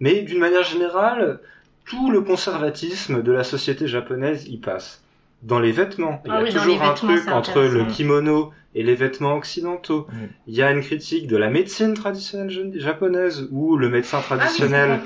[0.00, 1.40] Mais d'une manière générale,
[1.84, 5.02] tout le conservatisme de la société japonaise y passe.
[5.42, 8.82] Dans les vêtements, il y Ah a oui, toujours un truc entre le kimono et
[8.82, 10.06] les vêtements occidentaux.
[10.10, 10.28] Oui.
[10.46, 14.20] Il y a une critique de la médecine traditionnelle ja- japonaise où le médecin Ah
[14.30, 15.00] oui, traditionnel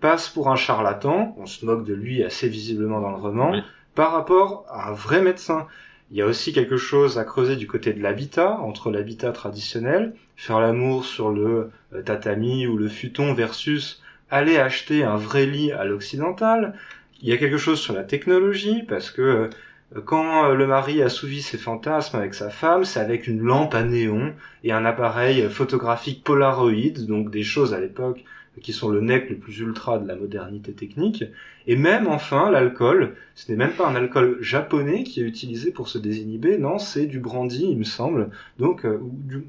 [0.00, 3.62] passe pour un charlatan, on se moque de lui assez visiblement dans le roman, Oui.
[3.94, 5.68] par rapport à un vrai médecin.
[6.10, 10.14] Il y a aussi quelque chose à creuser du côté de l'habitat, entre l'habitat traditionnel,
[10.36, 15.72] faire l'amour sur le euh, tatami ou le futon versus aller acheter un vrai lit
[15.72, 16.74] à l'occidental.
[17.22, 21.02] Il y a quelque chose sur la technologie, parce que euh, quand euh, le mari
[21.02, 25.48] assouvit ses fantasmes avec sa femme, c'est avec une lampe à néon et un appareil
[25.48, 28.24] photographique Polaroid, donc des choses à l'époque
[28.62, 31.24] qui sont le nec le plus ultra de la modernité technique.
[31.66, 35.88] Et même enfin, l'alcool, ce n'est même pas un alcool japonais qui est utilisé pour
[35.88, 38.30] se désinhiber, non, c'est du brandy, il me semble.
[38.58, 39.00] Donc, euh,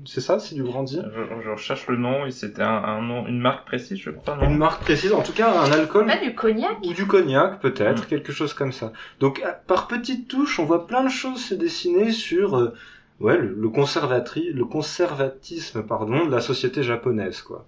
[0.06, 1.00] c'est ça, c'est du brandy?
[1.14, 4.38] Je, je recherche le nom et c'était un, un nom, une marque précise, je crois.
[4.38, 4.50] non?
[4.50, 8.04] Une marque précise, en tout cas un alcool Pas du cognac ou du cognac peut-être,
[8.04, 8.08] Mm.
[8.08, 8.94] quelque chose comme ça.
[9.20, 12.74] Donc à- par petites touches, on voit plein de choses se dessiner sur euh,
[13.20, 17.66] ouais, le, le, conservatri- le conservatisme pardon, de la société japonaise, quoi.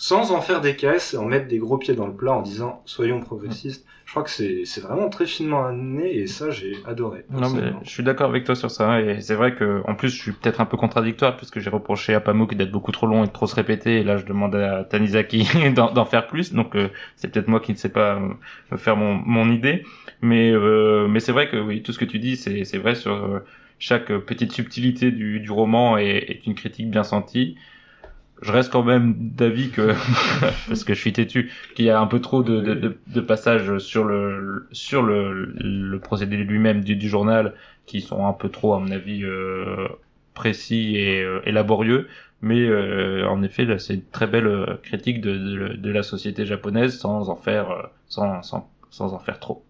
[0.00, 2.40] Sans en faire des caisses et en mettre des gros pieds dans le plat en
[2.40, 3.84] disant soyons progressistes.
[4.04, 7.24] Je crois que c'est c'est vraiment très finement amené et ça j'ai adoré.
[7.30, 9.00] Non mais je suis d'accord avec toi sur ça.
[9.02, 12.14] Et c'est vrai que en plus je suis peut-être un peu contradictoire puisque j'ai reproché
[12.14, 13.98] à Pamuk d'être beaucoup trop long et de trop se répéter.
[13.98, 16.52] Et là je demande à Tanizaki d'en d'en faire plus.
[16.52, 18.20] Donc euh, c'est peut-être moi qui ne sais pas
[18.72, 19.84] euh, faire mon, mon idée.
[20.22, 22.94] Mais euh, mais c'est vrai que oui tout ce que tu dis c'est c'est vrai
[22.94, 23.40] sur euh,
[23.80, 27.56] chaque petite subtilité du, du roman est, est une critique bien sentie
[28.42, 29.92] je reste quand même d'avis que
[30.68, 33.20] parce que je suis têtu qu'il y a un peu trop de, de, de, de
[33.20, 37.54] passages sur le sur le, le procédé lui-même du, du journal
[37.86, 39.88] qui sont un peu trop à mon avis euh,
[40.34, 42.08] précis et, euh, et laborieux.
[42.40, 46.02] Mais euh, en effet là c'est une très belle euh, critique de, de, de la
[46.04, 49.67] société japonaise sans en faire euh, sans, sans, sans en faire trop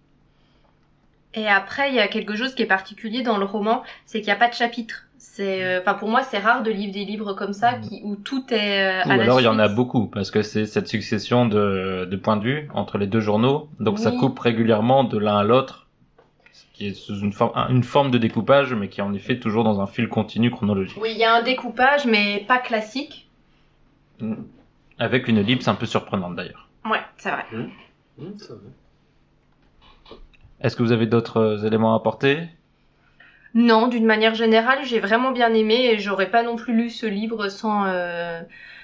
[1.34, 4.28] Et après, il y a quelque chose qui est particulier dans le roman, c'est qu'il
[4.28, 5.04] n'y a pas de chapitre.
[5.18, 8.16] C'est, euh, enfin pour moi, c'est rare de lire des livres comme ça qui, où
[8.16, 10.88] tout est euh, Ou à alors il y en a beaucoup parce que c'est cette
[10.88, 15.18] succession de, de points de vue entre les deux journaux, donc ça coupe régulièrement de
[15.18, 15.86] l'un à l'autre,
[16.52, 19.38] ce qui est sous une forme, une forme de découpage, mais qui est en effet
[19.38, 23.28] toujours dans un fil continu chronologique, Oui, il y a un découpage, mais pas classique.
[24.98, 26.68] avec une ellipse un peu surprenante d'ailleurs.
[26.84, 27.44] Ouais, c'est vrai.
[27.52, 28.60] Hum, ça va.
[30.60, 32.48] Est-ce que vous avez d'autres euh, éléments à apporter?
[33.54, 37.06] Non, d'une manière générale, j'ai vraiment bien aimé et j'aurais pas non plus lu ce
[37.06, 38.40] livre sans euh,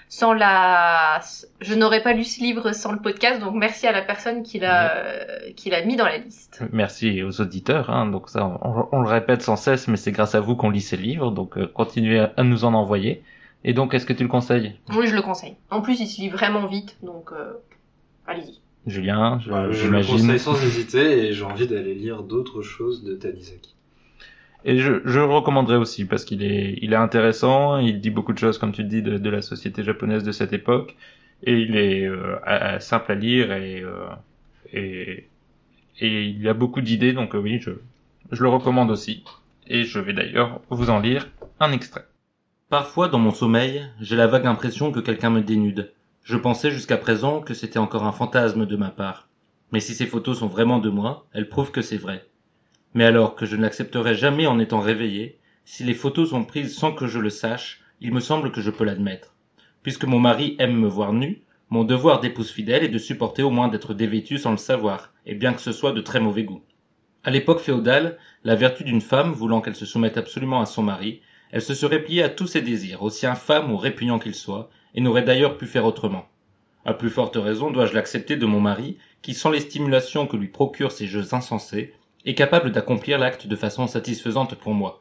[0.08, 1.20] sans la
[1.60, 4.58] je n'aurais pas lu ce livre sans le podcast donc merci à la personne qui
[4.58, 6.62] l'a euh, qui l'a mis dans la liste.
[6.72, 10.34] Merci aux auditeurs, hein, donc ça on, on le répète sans cesse, mais c'est grâce
[10.34, 13.22] à vous qu'on lit ces livres, donc euh, continuez à, à nous en envoyer.
[13.64, 14.76] Et donc est-ce que tu le conseilles?
[14.96, 15.56] Oui, je le conseille.
[15.70, 17.52] En plus, il se lit vraiment vite donc euh,
[18.26, 18.60] allez-y.
[18.86, 23.02] Julien, je- Ouais, je le conseille sans hésiter et j'ai envie d'aller lire d'autres choses
[23.04, 23.74] de Tanizaki.
[24.66, 28.32] Et je, je le recommanderais aussi parce qu'il est, il est intéressant, il dit beaucoup
[28.32, 30.96] de choses, comme tu dis, de, de la société japonaise de cette époque,
[31.42, 34.06] et il est euh, à- à- simple à lire et, euh,
[34.72, 35.28] et,
[36.00, 37.72] et il a beaucoup d'idées, donc euh, oui, je,
[38.32, 39.22] je le recommande aussi.
[39.66, 41.28] Et je vais d'ailleurs vous en lire
[41.60, 42.06] un extrait.
[42.70, 45.92] Parfois, dans mon sommeil, j'ai la vague impression que quelqu'un me dénude.
[46.24, 49.28] Je pensais jusqu'à présent que c'était encore un fantasme de ma part.
[49.72, 52.24] Mais si ces photos sont vraiment de moi, elles prouvent que c'est vrai.
[52.94, 56.74] Mais alors que je ne l'accepterai jamais en étant réveillé, si les photos sont prises
[56.74, 59.34] sans que je le sache, il me semble que je peux l'admettre.
[59.82, 63.50] Puisque mon mari aime me voir nu, mon devoir d'épouse fidèle est de supporter au
[63.50, 66.62] moins d'être dévêtue sans le savoir, et bien que ce soit de très mauvais goût.
[67.22, 71.20] À l'époque féodale, la vertu d'une femme voulant qu'elle se soumette absolument à son mari,
[71.50, 75.00] elle se serait pliée à tous ses désirs, aussi infâmes ou répugnants qu'ils soient, et
[75.00, 76.26] n'aurait d'ailleurs pu faire autrement.
[76.84, 80.48] À plus forte raison dois-je l'accepter de mon mari, qui, sans les stimulations que lui
[80.48, 81.94] procurent ces jeux insensés,
[82.26, 85.00] est capable d'accomplir l'acte de façon satisfaisante pour moi.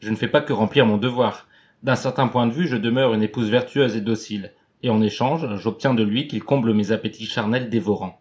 [0.00, 1.48] Je ne fais pas que remplir mon devoir.
[1.82, 5.46] D'un certain point de vue, je demeure une épouse vertueuse et docile, et en échange,
[5.56, 8.20] j'obtiens de lui qu'il comble mes appétits charnels dévorants.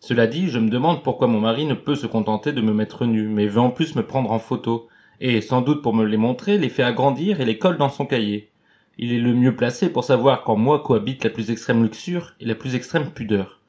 [0.00, 3.06] Cela dit, je me demande pourquoi mon mari ne peut se contenter de me mettre
[3.06, 4.88] nu, mais veut en plus me prendre en photo,
[5.20, 8.04] et, sans doute pour me les montrer, les fait agrandir et les colle dans son
[8.04, 8.50] cahier.
[8.96, 12.44] Il est le mieux placé pour savoir qu'en moi cohabite la plus extrême luxure et
[12.44, 13.60] la plus extrême pudeur.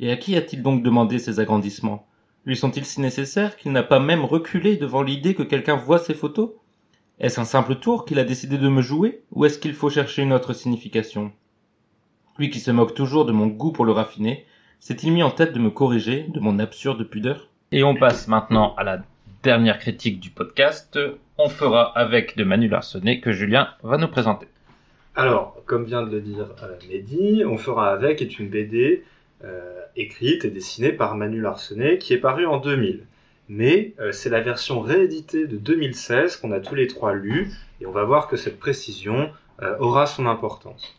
[0.00, 2.06] Et à qui a-t-il donc demandé ces agrandissements?
[2.46, 6.14] Lui sont-ils si nécessaires qu'il n'a pas même reculé devant l'idée que quelqu'un voit ces
[6.14, 6.50] photos?
[7.18, 10.22] Est-ce un simple tour qu'il a décidé de me jouer, ou est-ce qu'il faut chercher
[10.22, 11.32] une autre signification?
[12.38, 14.44] Lui qui se moque toujours de mon goût pour le raffiner,
[14.80, 17.48] s'est-il mis en tête de me corriger de mon absurde pudeur?
[17.72, 19.02] Et on passe maintenant à la
[19.42, 20.98] dernière critique du podcast.
[21.38, 24.46] On fera avec de Manu Larsonnet que Julien va nous présenter.
[25.14, 29.04] Alors, comme vient de le dire euh, Mehdi, On fera avec est une BD
[29.44, 33.04] euh, écrite et dessinée par Manu Larsenet qui est parue en 2000.
[33.50, 37.50] Mais euh, c'est la version rééditée de 2016 qu'on a tous les trois lue
[37.82, 39.30] et on va voir que cette précision
[39.78, 40.98] aura son importance.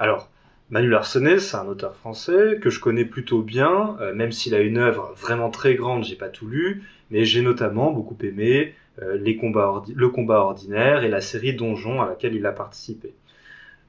[0.00, 0.28] Alors,
[0.70, 4.78] Manu Larsenet, c'est un auteur français que je connais plutôt bien, même s'il a une
[4.78, 9.82] œuvre vraiment très grande, j'ai pas tout lu, mais j'ai notamment beaucoup aimé les combats
[9.94, 13.14] le combat ordinaire et la série Donjon à laquelle il a participé.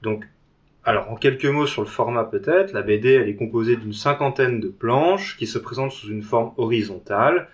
[0.01, 0.25] Donc,
[0.83, 4.59] alors en quelques mots sur le format peut-être, la BD elle est composée d'une cinquantaine
[4.59, 7.47] de planches qui se présentent sous une forme horizontale.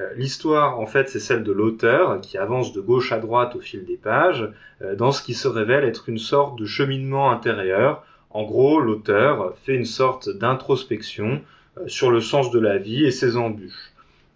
[0.00, 3.60] Euh, L'histoire en fait c'est celle de l'auteur qui avance de gauche à droite au
[3.60, 4.50] fil des pages
[4.82, 8.04] euh, dans ce qui se révèle être une sorte de cheminement intérieur.
[8.30, 11.40] En gros, l'auteur fait une sorte d'introspection
[11.78, 13.91] euh, sur le sens de la vie et ses embûches.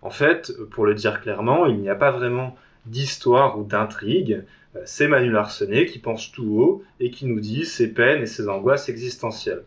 [0.07, 4.45] En fait, pour le dire clairement, il n'y a pas vraiment d'histoire ou d'intrigue.
[4.77, 8.27] Euh, C'est Manu Larsenet qui pense tout haut et qui nous dit ses peines et
[8.27, 9.65] ses angoisses existentielles.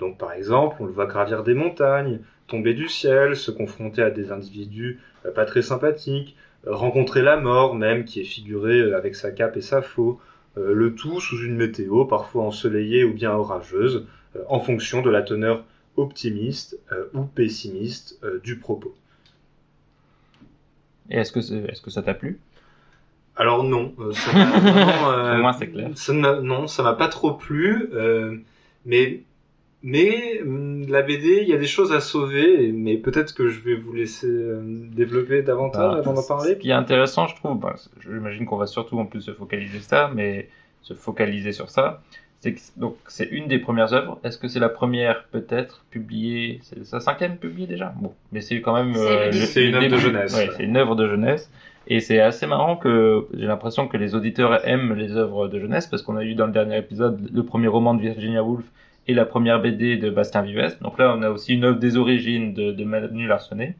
[0.00, 2.18] Donc par exemple, on le voit gravir des montagnes,
[2.48, 6.34] tomber du ciel, se confronter à des individus euh, pas très sympathiques,
[6.66, 10.20] euh, rencontrer la mort même qui est figurée avec sa cape et sa faux,
[10.56, 14.04] le tout sous une météo parfois ensoleillée ou bien orageuse,
[14.48, 15.64] en fonction de la teneur
[15.96, 16.80] optimiste
[17.12, 18.96] ou pessimiste du propos.
[21.10, 21.40] Et est-ce que,
[21.70, 22.38] est-ce que ça t'a plu?
[23.36, 25.90] Alors non, euh, ça vraiment, euh, Au moins, c'est clair.
[25.94, 28.36] Ça non, ça m'a pas trop plu, euh,
[28.86, 29.20] mais
[29.82, 33.60] mais hum, la BD, il y a des choses à sauver, mais peut-être que je
[33.60, 36.58] vais vous laisser développer davantage Ah, avant d'en Ce parler.
[36.58, 40.10] qui est intéressant, je trouve, bah, j'imagine qu'on va surtout en plus se focaliser ça,
[40.14, 40.48] mais
[40.82, 42.02] se focaliser sur ça,
[42.76, 44.20] donc c'est une des premières œuvres.
[44.22, 46.60] Est-ce que c'est la première peut-être publiée?
[46.62, 47.94] C'est sa cinquième publiée déjà?
[48.00, 48.94] Bon, mais c'est quand même.
[48.94, 49.32] C'est.
[49.32, 50.36] C'est une œuvre de jeunesse.
[50.36, 51.50] Ouais, c'est une œuvre de jeunesse.
[51.88, 55.86] Et c'est assez marrant que j'ai l'impression que les auditeurs aiment les œuvres de jeunesse
[55.86, 58.64] parce qu'on a eu dans le dernier épisode le premier roman de Virginia Woolf
[59.06, 60.76] et la première BD de Bastien Vives.
[60.80, 63.76] Donc là, on a aussi une œuvre des origines de, de Manu Larsonnet.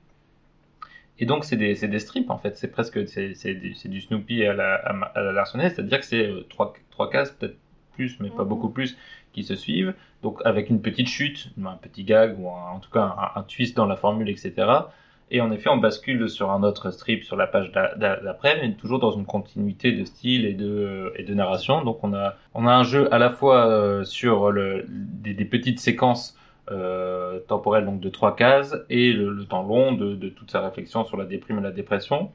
[1.19, 2.57] Et donc, c'est des, c'est des strips, en fait.
[2.57, 5.71] C'est presque, c'est, c'est, du, du Snoopy à la, à la Larsonnet.
[5.71, 7.57] C'est-à-dire que c'est euh, trois, trois cases, peut-être
[7.97, 8.49] plus, mais pas Mhm.
[8.51, 8.97] beaucoup plus,
[9.33, 9.95] qui se suivent.
[10.23, 13.03] Donc, avec une petite chute, un petit gag, ou un- en tout cas
[13.37, 14.93] un, un twist dans la formule, etc.
[15.31, 18.61] Et en effet, on bascule sur un autre strip sur la page d'a- d'a- d'après,
[18.61, 21.83] mais toujours dans une continuité de style et de, et de narration.
[21.85, 25.45] Donc, on a, on a un jeu à la fois euh, sur le, des, des
[25.45, 26.37] petites séquences
[26.71, 30.61] euh, temporelles donc de trois cases et le, le temps long de, de toute sa
[30.61, 32.33] réflexion sur la déprime et la dépression.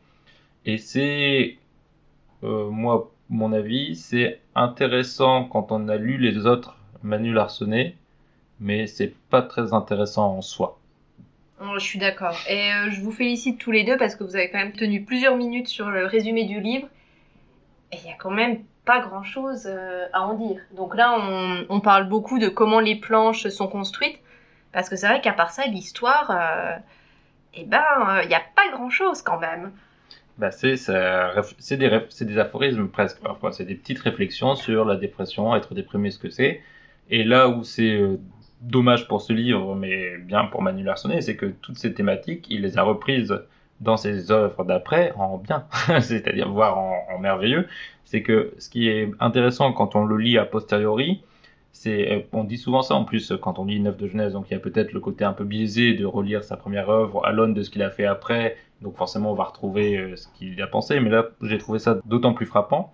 [0.66, 1.57] Et c'est,
[2.43, 7.95] euh, moi, mon avis, c'est intéressant quand on a lu les autres Manu Larsonnet,
[8.59, 10.77] mais c'est pas très intéressant en soi.
[11.61, 12.38] Oh, Je suis d'accord.
[12.47, 15.03] Et euh, je vous félicite tous les deux parce que vous avez quand même tenu
[15.03, 16.88] plusieurs minutes sur le résumé du livre.
[17.91, 19.67] Et il y a quand même pas grand chose
[20.13, 20.59] à en dire.
[20.75, 24.19] Donc là, on, on parle beaucoup de comment les planches sont construites.
[24.71, 26.77] Parce que c'est vrai qu'à part ça, l'histoire, euh,
[27.53, 29.71] eh ben, il n'y a pas grand chose quand même.
[30.41, 33.51] Bah, c'est des, aphorismes presque parfois.
[33.51, 36.61] C'est des petites réflexions sur la dépression, être déprimé, ce que c'est.
[37.11, 38.17] Et là où c'est euh,
[38.61, 42.61] dommage pour ce livre, mais bien pour Manu Larsonnet, c'est que toutes ces thématiques, il
[42.63, 43.39] les a reprises
[43.81, 45.65] dans ses œuvres d'après en bien,
[46.01, 47.67] c'est-à-dire voire en, merveilleux.
[48.03, 51.21] C'est que ce qui est intéressant quand on le lit a posteriori,
[51.71, 54.33] c'est, euh, on dit souvent ça en plus quand on lit une œuvre de Genèse,
[54.33, 57.23] donc il y a peut-être le côté un peu biaisé de relire sa première œuvre
[57.27, 60.27] à l'aune de ce qu'il a fait après, donc forcément on va retrouver euh, ce
[60.29, 62.93] qu'il a pensé, mais là j'ai trouvé ça d'autant plus frappant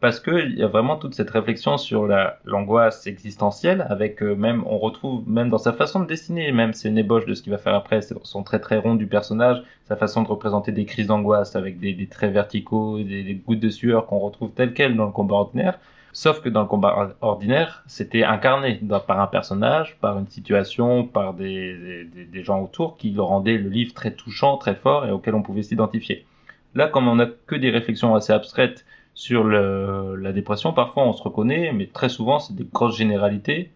[0.00, 4.34] parce que il y a vraiment toute cette réflexion sur la l'angoisse existentielle avec euh,
[4.34, 7.42] même on retrouve même dans sa façon de dessiner même c'est une ébauche de ce
[7.42, 10.86] qu'il va faire après son trait très rond du personnage sa façon de représenter des
[10.86, 14.74] crises d'angoisse avec des, des traits verticaux des, des gouttes de sueur qu'on retrouve telles
[14.74, 15.78] quelles dans le combat ordinaire
[16.12, 21.34] sauf que dans le combat ordinaire c'était incarné par un personnage par une situation par
[21.34, 25.34] des, des, gens autour qui le rendaient le livre très touchant très fort et auquel
[25.34, 26.26] on pouvait s'identifier
[26.74, 28.84] là comme on a que des réflexions assez abstraites
[29.14, 33.70] sur la dépression, parfois on se reconnaît, mais très souvent c'est des grosses généralités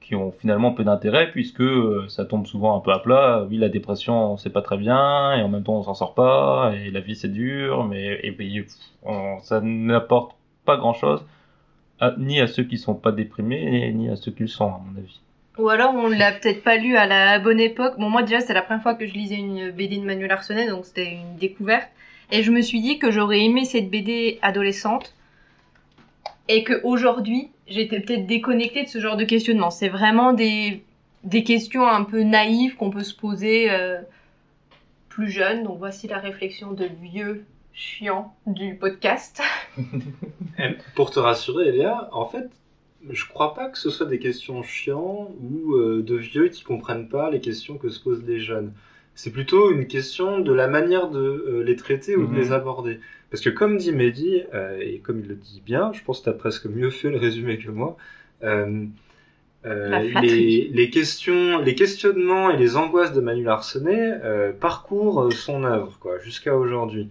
[0.00, 3.44] qui ont finalement peu d'intérêt puisque euh, ça tombe souvent un peu à plat.
[3.48, 6.72] Oui, la dépression c'est pas très bien et en même temps on s'en sort pas
[6.74, 8.20] et la vie c'est dur, mais
[9.04, 11.24] on- ça n'apporte pas grand chose
[12.18, 14.98] ni à ceux qui sont pas déprimés ni à ceux qui le sont à mon
[14.98, 15.20] avis.
[15.58, 17.94] Ou alors on l'a peut-être pas lu à la bonne époque.
[17.98, 20.68] Bon moi déjà c'est la première fois que je lisais une BD de Manuel Arsenet
[20.68, 21.88] donc c'était une découverte.
[22.30, 25.14] Et je me suis dit que j'aurais aimé cette BD adolescente
[26.48, 29.70] et que aujourd'hui j'étais peut-être déconnectée de ce genre de questionnement.
[29.70, 30.82] C'est vraiment des,
[31.24, 34.00] des questions un peu naïves qu'on peut se poser euh,
[35.08, 35.64] plus jeune.
[35.64, 37.44] Donc voici la réflexion de vieux
[37.76, 39.42] chiant du podcast.
[40.58, 42.48] Eh, Pour te rassurer, Elia, en fait,
[43.10, 47.10] je crois pas que ce soit des questions chiants ou euh, de vieux qui comprennent
[47.10, 48.72] pas les questions que se posent les jeunes.
[49.14, 52.34] C'est plutôt une question de la manière de euh, les traiter ou Mhm.
[52.34, 53.00] de les aborder.
[53.30, 56.24] Parce que comme dit Mehdi, euh, et comme il le dit bien, je pense que
[56.24, 57.98] tu as presque mieux fait le résumé que moi,
[58.42, 58.86] euh,
[59.66, 65.64] euh, les, les questions, les questionnements et les angoisses de Manu Larsenet euh, parcourent son
[65.64, 67.10] œuvre quoi, jusqu'à aujourd'hui.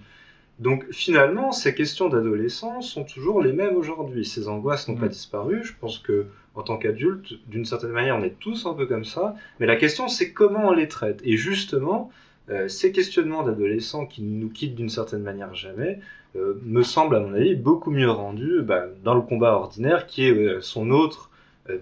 [0.59, 4.25] Donc finalement, ces questions d'adolescence sont toujours les mêmes aujourd'hui.
[4.25, 4.99] Ces angoisses n'ont Mm.
[4.99, 5.63] pas disparu.
[5.63, 9.03] Je pense que en tant qu'adulte, d'une certaine manière, on est tous un peu comme
[9.03, 9.35] ça.
[9.59, 11.19] Mais la question, c'est comment on les traite.
[11.25, 12.09] Et justement,
[12.49, 15.99] euh, ces questionnements d'adolescents qui nous quittent d'une certaine manière jamais,
[16.37, 20.25] euh, me semblent à mon avis beaucoup mieux rendus bah, dans le combat ordinaire, qui
[20.25, 21.29] est euh, son autre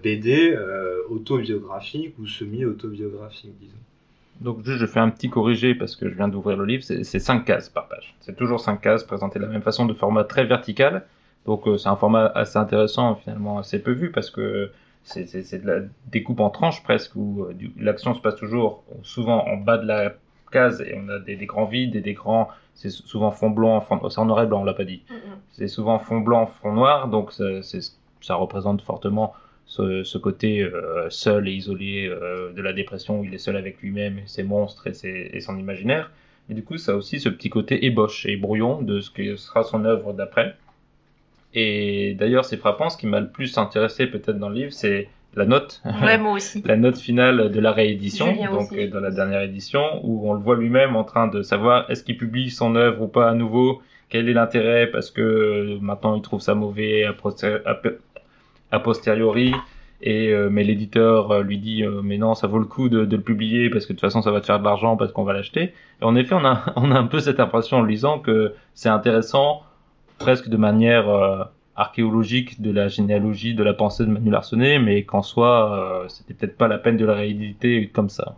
[0.02, 0.56] BD
[1.10, 3.76] autobiographique ou semi-autobiographique, disons.
[4.40, 7.04] Donc juste je fais un petit corrigé parce que je viens d'ouvrir le livre, c'est
[7.04, 8.14] c'est cinq cases par page.
[8.20, 11.04] C'est toujours cinq cases présentées de la même façon, de format très vertical.
[11.46, 14.70] Donc euh, c'est un format assez intéressant, finalement assez peu vu parce que
[15.04, 19.58] c'est de la découpe en tranches presque où euh, l'action se passe toujours souvent en
[19.58, 20.14] bas de la
[20.50, 23.80] case et on a des, des grands vides et des grands, c'est souvent fond blanc,
[23.80, 25.02] fond, c'est en noir et blanc, on l'a pas dit.
[25.50, 29.34] C'est souvent fond blanc, fond noir, donc ça représente fortement
[29.76, 33.56] ce, ce côté euh, seul et isolé euh, de la dépression où il est seul
[33.56, 36.10] avec lui-même ses monstres et, ses- et son imaginaire.
[36.50, 39.36] Et du coup, ça a aussi ce petit côté ébauche et brouillon de ce que
[39.36, 40.54] sera son œuvre d'après.
[41.54, 45.08] Et d'ailleurs, c'est frappant, ce qui m'a le plus intéressé peut-être dans le livre, c'est
[45.34, 45.82] la note.
[46.02, 46.62] Ouais, moi aussi.
[46.64, 48.88] la note finale de la réédition, Julien donc aussi.
[48.88, 52.16] dans la dernière édition, où on le voit lui-même en train de savoir est-ce qu'il
[52.16, 56.22] publie son œuvre ou pas à nouveau, quel est l'intérêt, parce que euh, maintenant il
[56.22, 57.58] trouve ça mauvais posté-
[58.74, 59.54] a posteriori,
[60.02, 63.00] et euh, mais l'éditeur euh, lui dit euh, mais non ça vaut le coup de,
[63.00, 65.24] le publier parce que de toute façon ça va te faire de l'argent parce qu'on
[65.24, 65.72] va l'acheter.
[66.00, 68.88] Et en effet on a on a un peu cette impression en lisant que c'est
[68.90, 69.62] intéressant
[70.18, 71.06] presque de manière
[71.76, 76.56] archéologique de la généalogie de la pensée de Manu Larsonnet, mais qu'en soi, c'était peut-être
[76.56, 78.36] pas la peine de la rééditer comme ça.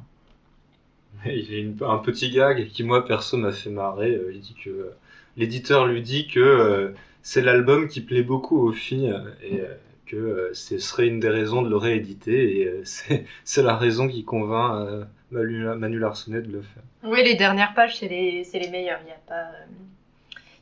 [1.26, 4.18] Il y a une- un petit gag qui, moi, perso, m'a fait marrer.
[4.32, 4.90] Il dit que
[5.36, 9.14] l'éditeur lui dit que c'est l'album qui plaît beaucoup aux filles
[9.44, 9.60] et
[10.06, 12.60] que euh, ce serait une des raisons de le rééditer.
[12.60, 12.82] Et euh,
[13.44, 16.82] c'est la raison qui convainc euh, Manu, Manu Larsonnet de le faire.
[17.04, 19.00] Oui, les dernières pages, c'est les, meilleures.
[19.02, 19.48] Il n'y a, pas,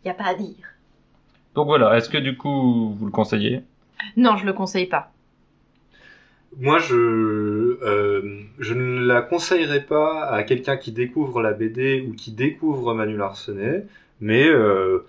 [0.05, 0.75] y a pas à dire.
[1.55, 3.63] Donc voilà, est-ce que du coup vous le conseillez?
[4.17, 5.13] Non, je le conseille pas.
[6.59, 12.15] Moi, je, euh, je ne la conseillerais pas à quelqu'un qui découvre la BD ou
[12.15, 13.87] qui découvre Manu Larsenet,
[14.21, 15.05] mais euh,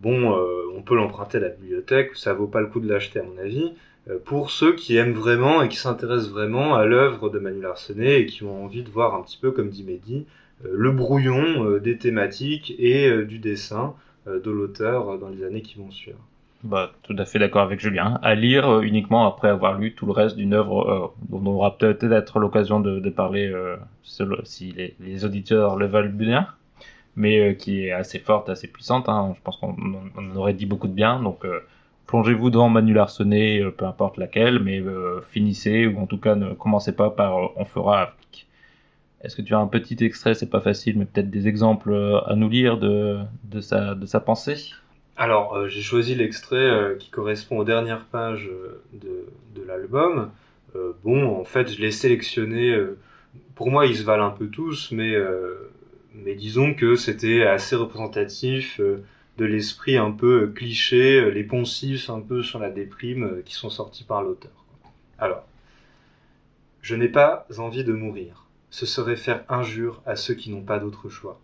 [0.00, 3.20] bon, euh, on peut l'emprunter à la bibliothèque, ça vaut pas le coup de l'acheter
[3.20, 3.72] à mon avis.
[4.08, 8.20] Euh, pour ceux qui aiment vraiment et qui s'intéressent vraiment à l'œuvre de Manu Larsenet
[8.20, 10.26] et qui ont envie de voir un petit peu, comme dit Mehdi,
[10.64, 13.94] euh, le brouillon euh, des thématiques et euh, du dessin
[14.26, 16.18] euh, de l'auteur euh, dans les années qui vont suivre.
[16.62, 18.18] Bah, tout à fait d'accord avec Julien.
[18.22, 21.54] À lire euh, uniquement après avoir lu tout le reste d'une œuvre euh, dont on
[21.54, 26.48] aura peut-être l'occasion de, parler euh, si les, les auditeurs le veulent bien.
[27.20, 29.08] Mais euh, qui est assez forte, assez puissante.
[29.08, 29.34] Hein.
[29.36, 29.76] Je pense qu'on
[30.16, 31.22] on aurait dit beaucoup de bien.
[31.22, 31.60] Donc euh,
[32.06, 34.82] plongez-vous dans Manu Larsonnet, euh, peu importe laquelle, mais
[35.30, 38.14] finissez ou en tout cas ne commencez pas par On fera.
[39.22, 41.94] Est-ce que tu as un petit extrait, c'est pas facile, mais peut-être des exemples
[42.26, 44.72] à nous lire de, de, sa, de sa pensée?
[45.18, 48.48] Alors, j'ai choisi l'extrait qui correspond aux dernières pages
[48.94, 50.30] de, de l'album.
[51.04, 52.74] Bon, en fait, je l'ai sélectionné.
[53.56, 55.14] pour moi, ils se valent un peu tous, mais,
[56.24, 59.02] mais disons que c'était assez représentatif euh,
[59.38, 63.54] de l'esprit un peu euh, cliché, euh, les poncifs un peu sur la déprime qui
[63.54, 64.52] sont sortis par l'auteur.
[65.18, 65.44] Alors,
[66.82, 68.46] je n'ai pas envie de mourir.
[68.70, 71.40] Ce serait faire injure à ceux qui n'ont pas d'autre choix.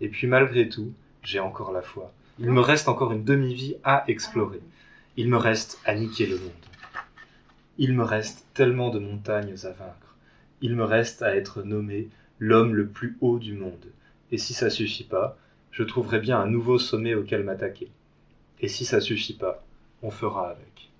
[0.00, 2.12] Et puis malgré tout, j'ai encore la foi.
[2.38, 4.60] Il me reste encore une demi-vie à explorer.
[5.16, 6.50] Il me reste à niquer le monde.
[7.78, 10.16] Il me reste tellement de montagnes à vaincre.
[10.60, 12.08] Il me reste à être nommé
[12.38, 13.86] l'homme le plus haut du monde.
[14.32, 15.36] Et si ça suffit pas,
[15.70, 17.88] je trouverai bien un nouveau sommet auquel m'attaquer.
[18.60, 19.62] Et si ça suffit pas,
[20.02, 20.90] on fera avec.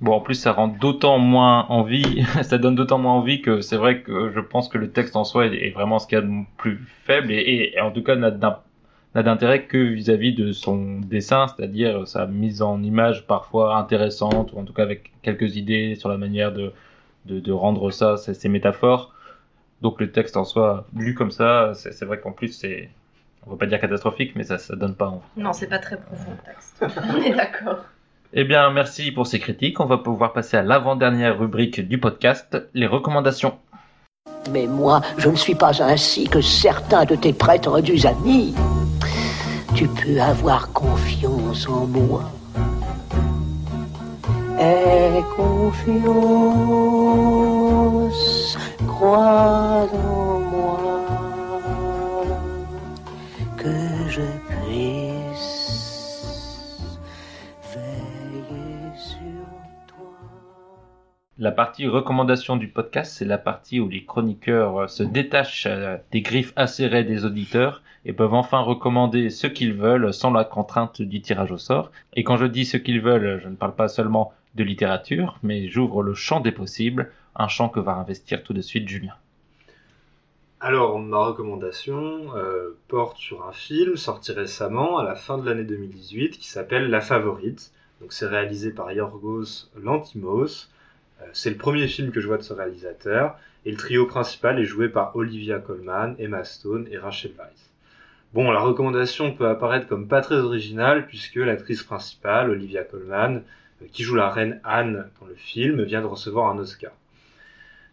[0.00, 3.76] Bon, en plus, ça rend d'autant moins envie, ça donne d'autant moins envie que c'est
[3.76, 6.24] vrai que je pense que le texte en soi est vraiment ce qu'il y a
[6.24, 12.06] de plus faible et, en tout cas n'a d'intérêt que vis-à-vis de son dessin, c'est-à-dire
[12.08, 16.18] sa mise en image parfois intéressante ou en tout cas avec quelques idées sur la
[16.18, 16.72] manière de,
[17.26, 19.13] de, rendre ça, ces métaphores.
[19.84, 22.88] Donc le texte en soi, lu comme ça, c'est vrai qu'en plus c'est,
[23.46, 25.20] on va pas dire catastrophique, mais ça, ça donne pas envie.
[25.36, 26.82] Non, c'est pas très profond le texte.
[27.14, 27.84] On est d'accord.
[28.32, 29.80] Eh bien, merci pour ces critiques.
[29.80, 33.58] On va pouvoir passer à l'avant-dernière rubrique du podcast, les recommandations.
[34.50, 38.54] Mais moi, je ne suis pas ainsi que certains de tes prétendus amis.
[39.74, 42.24] Tu peux avoir confiance en moi.
[61.38, 65.96] La partie recommandation du podcast, c'est la partie où les chroniqueurs euh, se détachent euh,
[66.12, 71.02] des griffes acérées des auditeurs et peuvent enfin recommander ce qu'ils veulent sans la contrainte
[71.02, 71.90] du tirage au sort.
[72.14, 75.68] Et quand je dis ce qu'ils veulent, je ne parle pas seulement de littérature, mais
[75.68, 79.14] j'ouvre le champ des possibles, un champ que va investir tout de suite Julien.
[80.60, 85.64] Alors, ma recommandation euh, porte sur un film sorti récemment, à la fin de l'année
[85.64, 87.70] 2018, qui s'appelle La Favorite.
[88.00, 90.70] Donc, c'est réalisé par Yorgos Lantimos.
[91.20, 93.36] Euh, c'est le premier film que je vois de ce réalisateur.
[93.66, 97.70] Et le trio principal est joué par Olivia Colman, Emma Stone et Rachel Weisz.
[98.32, 103.42] Bon, la recommandation peut apparaître comme pas très originale, puisque l'actrice principale, Olivia Colman,
[103.92, 106.92] qui joue la reine Anne dans le film, vient de recevoir un Oscar.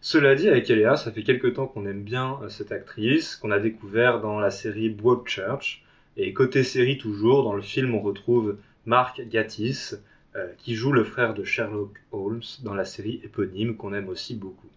[0.00, 3.52] Cela dit, avec Eléa, ça fait quelque temps qu'on aime bien euh, cette actrice, qu'on
[3.52, 5.84] a découvert dans la série Broadchurch.
[6.16, 9.96] Et côté série toujours, dans le film, on retrouve Mark Gatiss,
[10.34, 14.34] euh, qui joue le frère de Sherlock Holmes dans la série éponyme qu'on aime aussi
[14.34, 14.70] beaucoup.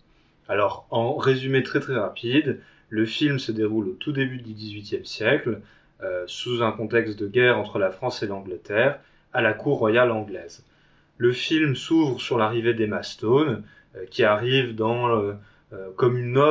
[0.48, 2.60] Alors, en résumé très très rapide,
[2.90, 5.62] le film se déroule au tout début du XVIIIe siècle,
[6.04, 9.00] euh, sous un contexte de guerre entre la France et l'Angleterre,
[9.34, 10.64] à la cour royale anglaise.
[11.18, 13.64] Le film s'ouvre sur l'arrivée d'Emma Stone,
[13.96, 15.34] euh, qui arrive euh,
[15.72, 16.42] euh, comme une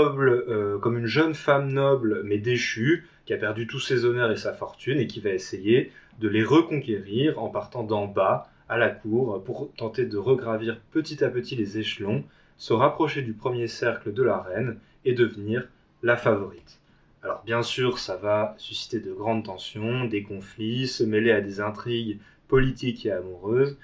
[0.80, 4.54] comme une jeune femme noble mais déchue, qui a perdu tous ses honneurs et sa
[4.54, 9.42] fortune et qui va essayer de les reconquérir en partant d'en bas à la cour
[9.44, 12.24] pour tenter de regravir petit à petit les échelons,
[12.56, 15.68] se rapprocher du premier cercle de la reine et devenir
[16.02, 16.80] la favorite.
[17.22, 21.60] Alors bien sûr, ça va susciter de grandes tensions, des conflits, se mêler à des
[21.60, 23.78] intrigues politiques et amoureuses,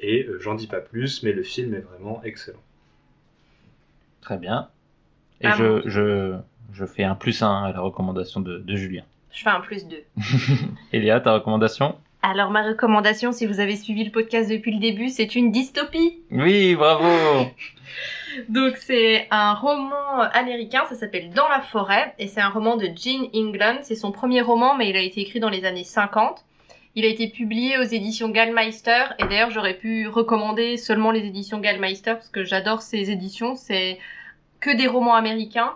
[0.00, 2.62] et euh, j'en dis pas plus, mais le film est vraiment excellent.
[4.20, 4.68] Très bien.
[5.40, 6.36] Et Ah je, je,
[6.72, 9.04] je fais un plus un à la recommandation de, de Julien.
[9.32, 9.96] Je fais un plus 2.
[10.92, 11.96] Eléa, ta recommandation?
[12.22, 16.18] Alors, ma recommandation, si vous avez suivi le podcast depuis le début, c'est une dystopie.
[16.30, 17.06] Oui, bravo
[18.48, 22.86] Donc, c'est un roman américain, ça s'appelle Dans la forêt, et c'est un roman de
[22.96, 23.78] Jean England.
[23.82, 26.44] C'est son premier roman, mais il a été écrit dans les années 50.
[26.96, 31.60] Il a été publié aux éditions Gallmeister, et d'ailleurs, j'aurais pu recommander seulement les éditions
[31.60, 33.54] Gallmeister, parce que j'adore ces éditions.
[33.54, 33.98] C'est
[34.60, 35.74] que des romans américains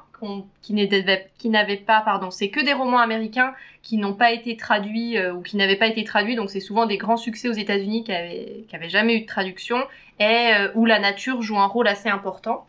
[0.63, 5.35] qui n'avaient pas, pardon, c'est que des romans américains qui n'ont pas été traduits euh,
[5.35, 6.37] ou qui n'avaient pas été traduits.
[6.37, 9.27] Donc c'est souvent des grands succès aux États-Unis qui avaient, qui avaient jamais eu de
[9.27, 9.79] traduction
[10.19, 12.67] et euh, où la nature joue un rôle assez important.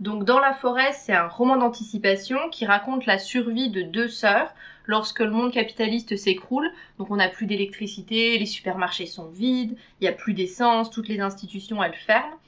[0.00, 4.52] Donc dans la forêt, c'est un roman d'anticipation qui raconte la survie de deux sœurs
[4.86, 6.70] lorsque le monde capitaliste s'écroule.
[6.98, 11.08] Donc on n'a plus d'électricité, les supermarchés sont vides, il n'y a plus d'essence, toutes
[11.08, 12.38] les institutions elles ferment.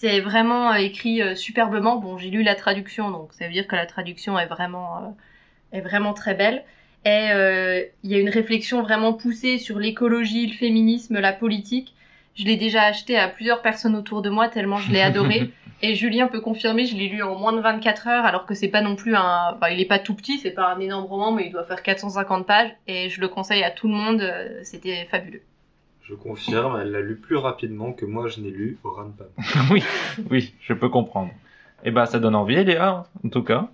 [0.00, 1.96] C'est vraiment euh, écrit euh, superbement.
[1.96, 5.76] Bon, j'ai lu la traduction, donc ça veut dire que la traduction est vraiment, euh,
[5.76, 6.64] est vraiment très belle.
[7.04, 7.28] Et
[8.02, 11.94] il y a une réflexion vraiment poussée sur l'écologie, le féminisme, la politique.
[12.34, 15.50] Je l'ai déjà acheté à plusieurs personnes autour de moi tellement je l'ai adoré.
[15.82, 18.68] Et Julien peut confirmer, je l'ai lu en moins de 24 heures, alors que c'est
[18.68, 21.32] pas non plus un, enfin, il est pas tout petit, c'est pas un énorme roman,
[21.32, 24.60] mais il doit faire 450 pages, et je le conseille à tout le monde, euh,
[24.62, 25.40] c'était fabuleux.
[26.02, 29.28] Je confirme, elle l'a lu plus rapidement que moi je n'ai lu Oran Pam.
[29.70, 29.82] oui,
[30.30, 31.30] oui, je peux comprendre.
[31.84, 33.68] Eh ben, ça donne envie, Léa, en tout cas.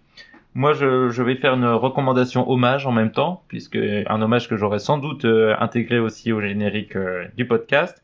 [0.55, 4.57] Moi, je, je vais faire une recommandation hommage en même temps, puisque un hommage que
[4.57, 8.03] j'aurais sans doute euh, intégré aussi au générique euh, du podcast,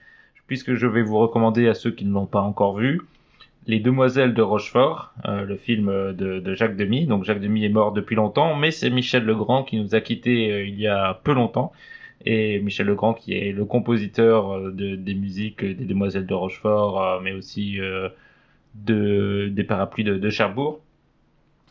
[0.52, 3.00] puisque je vais vous recommander à ceux qui ne l'ont pas encore vu,
[3.66, 7.06] Les Demoiselles de Rochefort, euh, le film de, Jacques Demy.
[7.06, 10.66] Donc Jacques Demy est mort depuis longtemps, mais c'est Michel Legrand qui nous a quittés
[10.68, 11.72] il y a peu longtemps.
[12.26, 17.32] Et Michel Legrand qui est le compositeur de, des musiques des Demoiselles de Rochefort, mais
[17.32, 17.78] aussi
[18.74, 20.80] de, des parapluies de, Cherbourg.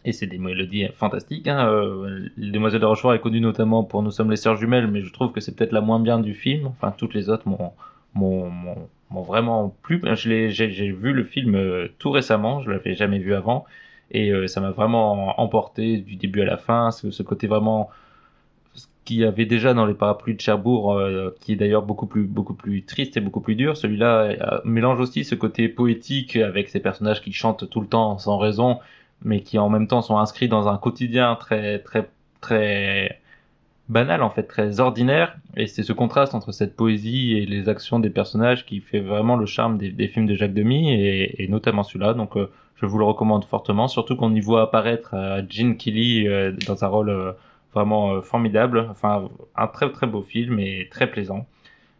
[0.06, 1.48] Et c'est des mélodies fantastiques.
[1.48, 1.68] Hein.
[1.68, 5.04] Euh, les Demoiselles de Rochefort est connu notamment pour Nous sommes les sœurs jumelles, mais
[5.04, 6.66] je trouve que c'est peut-être la moins bien du film.
[6.66, 7.74] Enfin, toutes les autres m'ont,
[8.14, 8.76] m'ont,
[9.12, 10.02] vraiment plu.
[10.16, 13.66] J'ai vu le film euh, tout récemment, je l'avais jamais vu avant,
[14.12, 16.92] et euh, ça m'a vraiment emporté du début à la fin.
[16.92, 17.90] Ce, ce côté vraiment
[18.74, 22.08] ce qu'il y avait déjà dans les parapluies de Cherbourg, euh, qui est d'ailleurs beaucoup
[22.08, 23.78] plus beaucoup plus triste et beaucoup plus dur.
[23.78, 28.18] Celui-là euh, mélange aussi ce côté poétique avec ces personnages qui chantent tout le temps
[28.18, 28.80] sans raison,
[29.24, 32.10] mais qui en même temps sont inscrits dans un quotidien très très
[32.42, 33.22] très
[33.90, 35.36] banal en fait, très ordinaire.
[35.58, 39.36] Et c'est ce contraste entre cette poésie et les actions des personnages qui fait vraiment
[39.36, 42.14] le charme des, films de Jacques Demy et, notamment celui-là.
[42.14, 42.50] Donc euh,
[42.82, 46.84] je vous le recommande fortement, surtout qu'on y voit apparaître euh, Gene Kelly euh, dans
[46.84, 47.34] un rôle euh,
[47.74, 48.88] vraiment formidable.
[48.90, 51.48] Enfin, un très très beau film et très plaisant.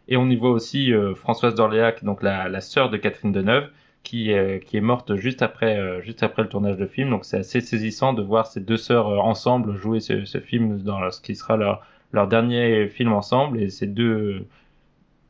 [0.08, 3.70] Et on y voit aussi Françoise d'Orléac, donc la, sœur de Catherine Deneuve,
[4.02, 4.32] qui,
[4.66, 7.08] qui est morte juste après, juste après le tournage de film.
[7.08, 11.10] Donc c'est assez saisissant de voir ces deux sœurs ensemble jouer ce, ce film dans
[11.10, 14.46] ce qui sera leur, leur dernier film ensemble et ces deux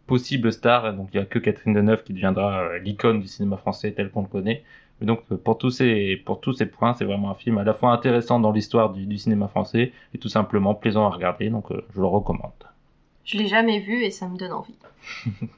[0.07, 0.95] possibles stars.
[0.95, 4.11] Donc il n'y a que Catherine Deneuve qui deviendra euh, l'icône du cinéma français tel
[4.11, 4.63] qu'on le connaît.
[5.01, 7.65] Mais donc euh, pour tous ces, pour tous ces points, c'est vraiment un film à
[7.65, 11.51] la fois intéressant dans l'histoire du, du cinéma français et tout simplement plaisant à regarder.
[11.51, 12.51] Donc euh, je le recommande.
[13.25, 14.75] Je l'ai jamais vu et ça me donne envie.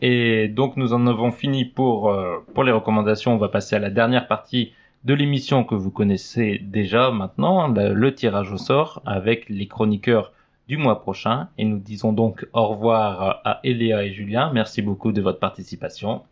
[0.00, 2.14] Et donc nous en avons fini pour,
[2.52, 3.32] pour les recommandations.
[3.32, 4.72] On va passer à la dernière partie
[5.04, 10.32] de l'émission que vous connaissez déjà maintenant, le, tirage au sort avec les chroniqueurs
[10.66, 11.48] du mois prochain.
[11.58, 14.50] Et nous disons donc au revoir à Eléa et Julien.
[14.52, 16.22] Merci beaucoup de votre participation.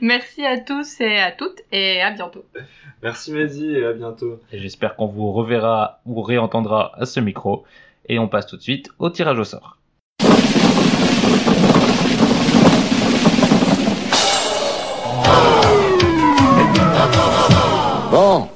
[0.00, 2.44] Merci à tous et à toutes et à bientôt.
[3.02, 4.40] Merci Mehdi et à bientôt.
[4.52, 7.64] Et j'espère qu'on vous reverra ou réentendra à ce micro.
[8.08, 9.78] Et on passe tout de suite au tirage au sort.
[18.20, 18.50] Bon,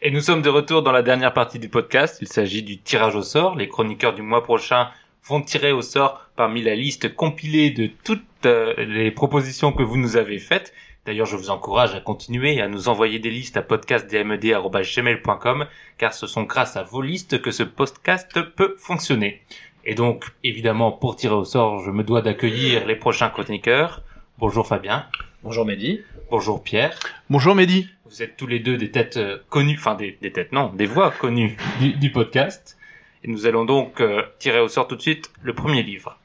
[0.00, 2.16] Et nous sommes de retour dans la dernière partie du podcast.
[2.22, 3.54] Il s'agit du tirage au sort.
[3.54, 4.88] Les chroniqueurs du mois prochain
[5.26, 9.98] vont tirer au sort parmi la liste compilée de toutes euh, les propositions que vous
[9.98, 10.72] nous avez faites.
[11.04, 15.66] D'ailleurs, je vous encourage à continuer à nous envoyer des listes à podcastdmed.gmail.com
[15.98, 19.42] car ce sont grâce à vos listes que ce podcast peut fonctionner.
[19.84, 24.00] Et donc, évidemment, pour tirer au sort, je me dois d'accueillir les prochains chroniqueurs.
[24.38, 25.04] Bonjour Fabien.
[25.42, 26.00] Bonjour Mehdi.
[26.30, 26.98] Bonjour Pierre.
[27.28, 27.93] Bonjour Mehdi.
[28.06, 30.86] Vous êtes tous les deux des têtes euh, connues, enfin des, des têtes non, des
[30.86, 32.76] voix connues du, du podcast.
[33.22, 36.18] Et nous allons donc euh, tirer au sort tout de suite le premier livre.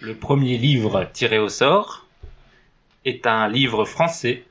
[0.00, 2.06] Le premier livre tiré au sort
[3.04, 4.44] est un livre français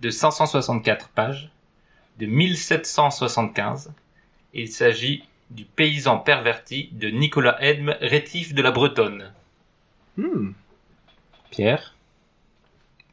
[0.00, 1.50] de 564 pages
[2.18, 3.92] de 1775.
[4.52, 9.32] Il s'agit du paysan perverti de Nicolas Edme, rétif de la Bretonne.
[10.16, 10.52] Hmm.
[11.50, 11.94] Pierre,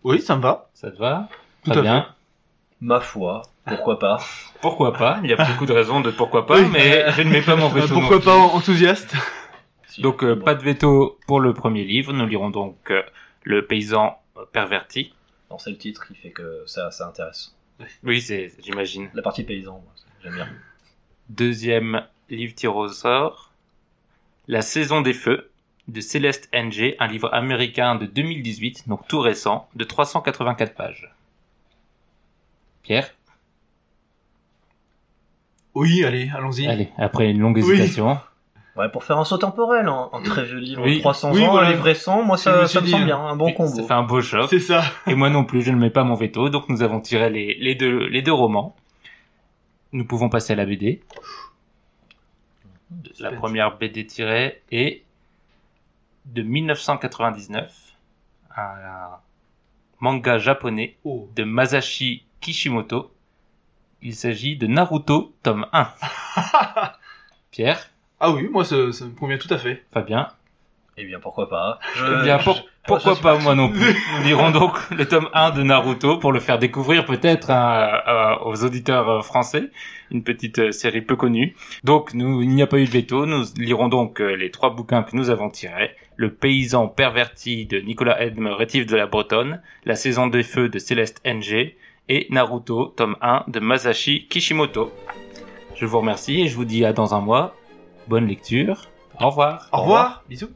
[0.03, 0.69] Oui, ça me va.
[0.73, 1.29] ça te va?
[1.63, 2.15] Tout Très à bien.
[2.81, 4.19] Ma foi, pourquoi pas
[4.61, 6.67] Pourquoi pas Il y a beaucoup de raisons de pourquoi pas, Oui.
[6.71, 7.93] mais je ne mets pas mon Euh, veto.
[7.93, 9.15] pourquoi non pas en- enthousiaste
[9.99, 12.11] Donc euh, pas de veto pour le premier livre.
[12.13, 13.01] Nous lirons donc euh,
[13.43, 14.19] le paysan
[14.51, 15.13] perverti.
[15.51, 17.55] Non, c'est le titre qui fait que ça, ça intéresse.
[18.03, 19.09] Oui, c'est j'imagine.
[19.13, 19.83] La partie paysan,
[20.23, 20.47] j'aime bien.
[21.29, 23.51] Deuxième livre tiré au sort.
[24.47, 25.49] La saison des feux
[25.87, 31.09] de Céleste Ng, un livre américain de 2018, donc tout récent, de 384 pages.
[32.83, 33.09] Pierre
[35.73, 36.67] Oui, allez, allons-y.
[36.67, 37.71] Allez, après une longue Oui.
[37.73, 38.19] hésitation.
[38.75, 40.99] Ouais, pour faire un saut temporel, en, en très vieux livre, Oui.
[40.99, 41.67] 300 Oui, ans, voilà.
[41.67, 43.53] un livre récent, moi ça, me ça me suis semble dit, bien, un bon Oui,
[43.53, 43.75] combo.
[43.75, 44.47] Ça fait un beau choc.
[44.49, 44.83] C'est ça.
[45.07, 47.53] Et moi non plus, je ne mets pas mon veto, donc nous avons tiré les,
[47.59, 48.75] les, deux, les deux romans.
[49.91, 51.01] Nous pouvons passer à la BD.
[53.19, 55.03] La première BD tirée est
[56.25, 57.71] de 1999,
[58.55, 59.09] un, un
[59.99, 61.29] manga japonais Oh.
[61.35, 63.11] de Masashi Kishimoto.
[64.01, 65.87] Il s'agit de Naruto, tome 1.
[67.51, 67.89] Pierre,
[68.19, 69.83] Ah oui, moi ça, ça me convient tout à fait.
[69.93, 70.27] Fabien.
[70.97, 74.73] Eh bien, pourquoi pas Eh bien, pour- pourquoi pas moi non plus Nous lirons donc
[74.91, 77.49] le tome 1 de Naruto pour le faire découvrir peut-être
[78.45, 79.71] aux auditeurs euh, français,
[80.11, 81.55] une petite euh, série peu connue.
[81.83, 84.69] Donc, nous, il n'y a pas eu de veto, nous lirons donc euh, les trois
[84.69, 85.95] bouquins que nous avons tirés.
[86.17, 90.77] Le paysan perverti de Nicolas Edme, rétif de la Bretonne, La saison des feux de
[90.77, 91.73] Céleste NG
[92.09, 94.91] et Naruto, tome 1 de Masashi Kishimoto.
[95.75, 97.55] Je vous remercie et je vous dis à dans un mois.
[98.07, 98.89] Bonne lecture.
[99.19, 99.69] Au revoir.
[99.71, 100.49] Au revoir, bisous.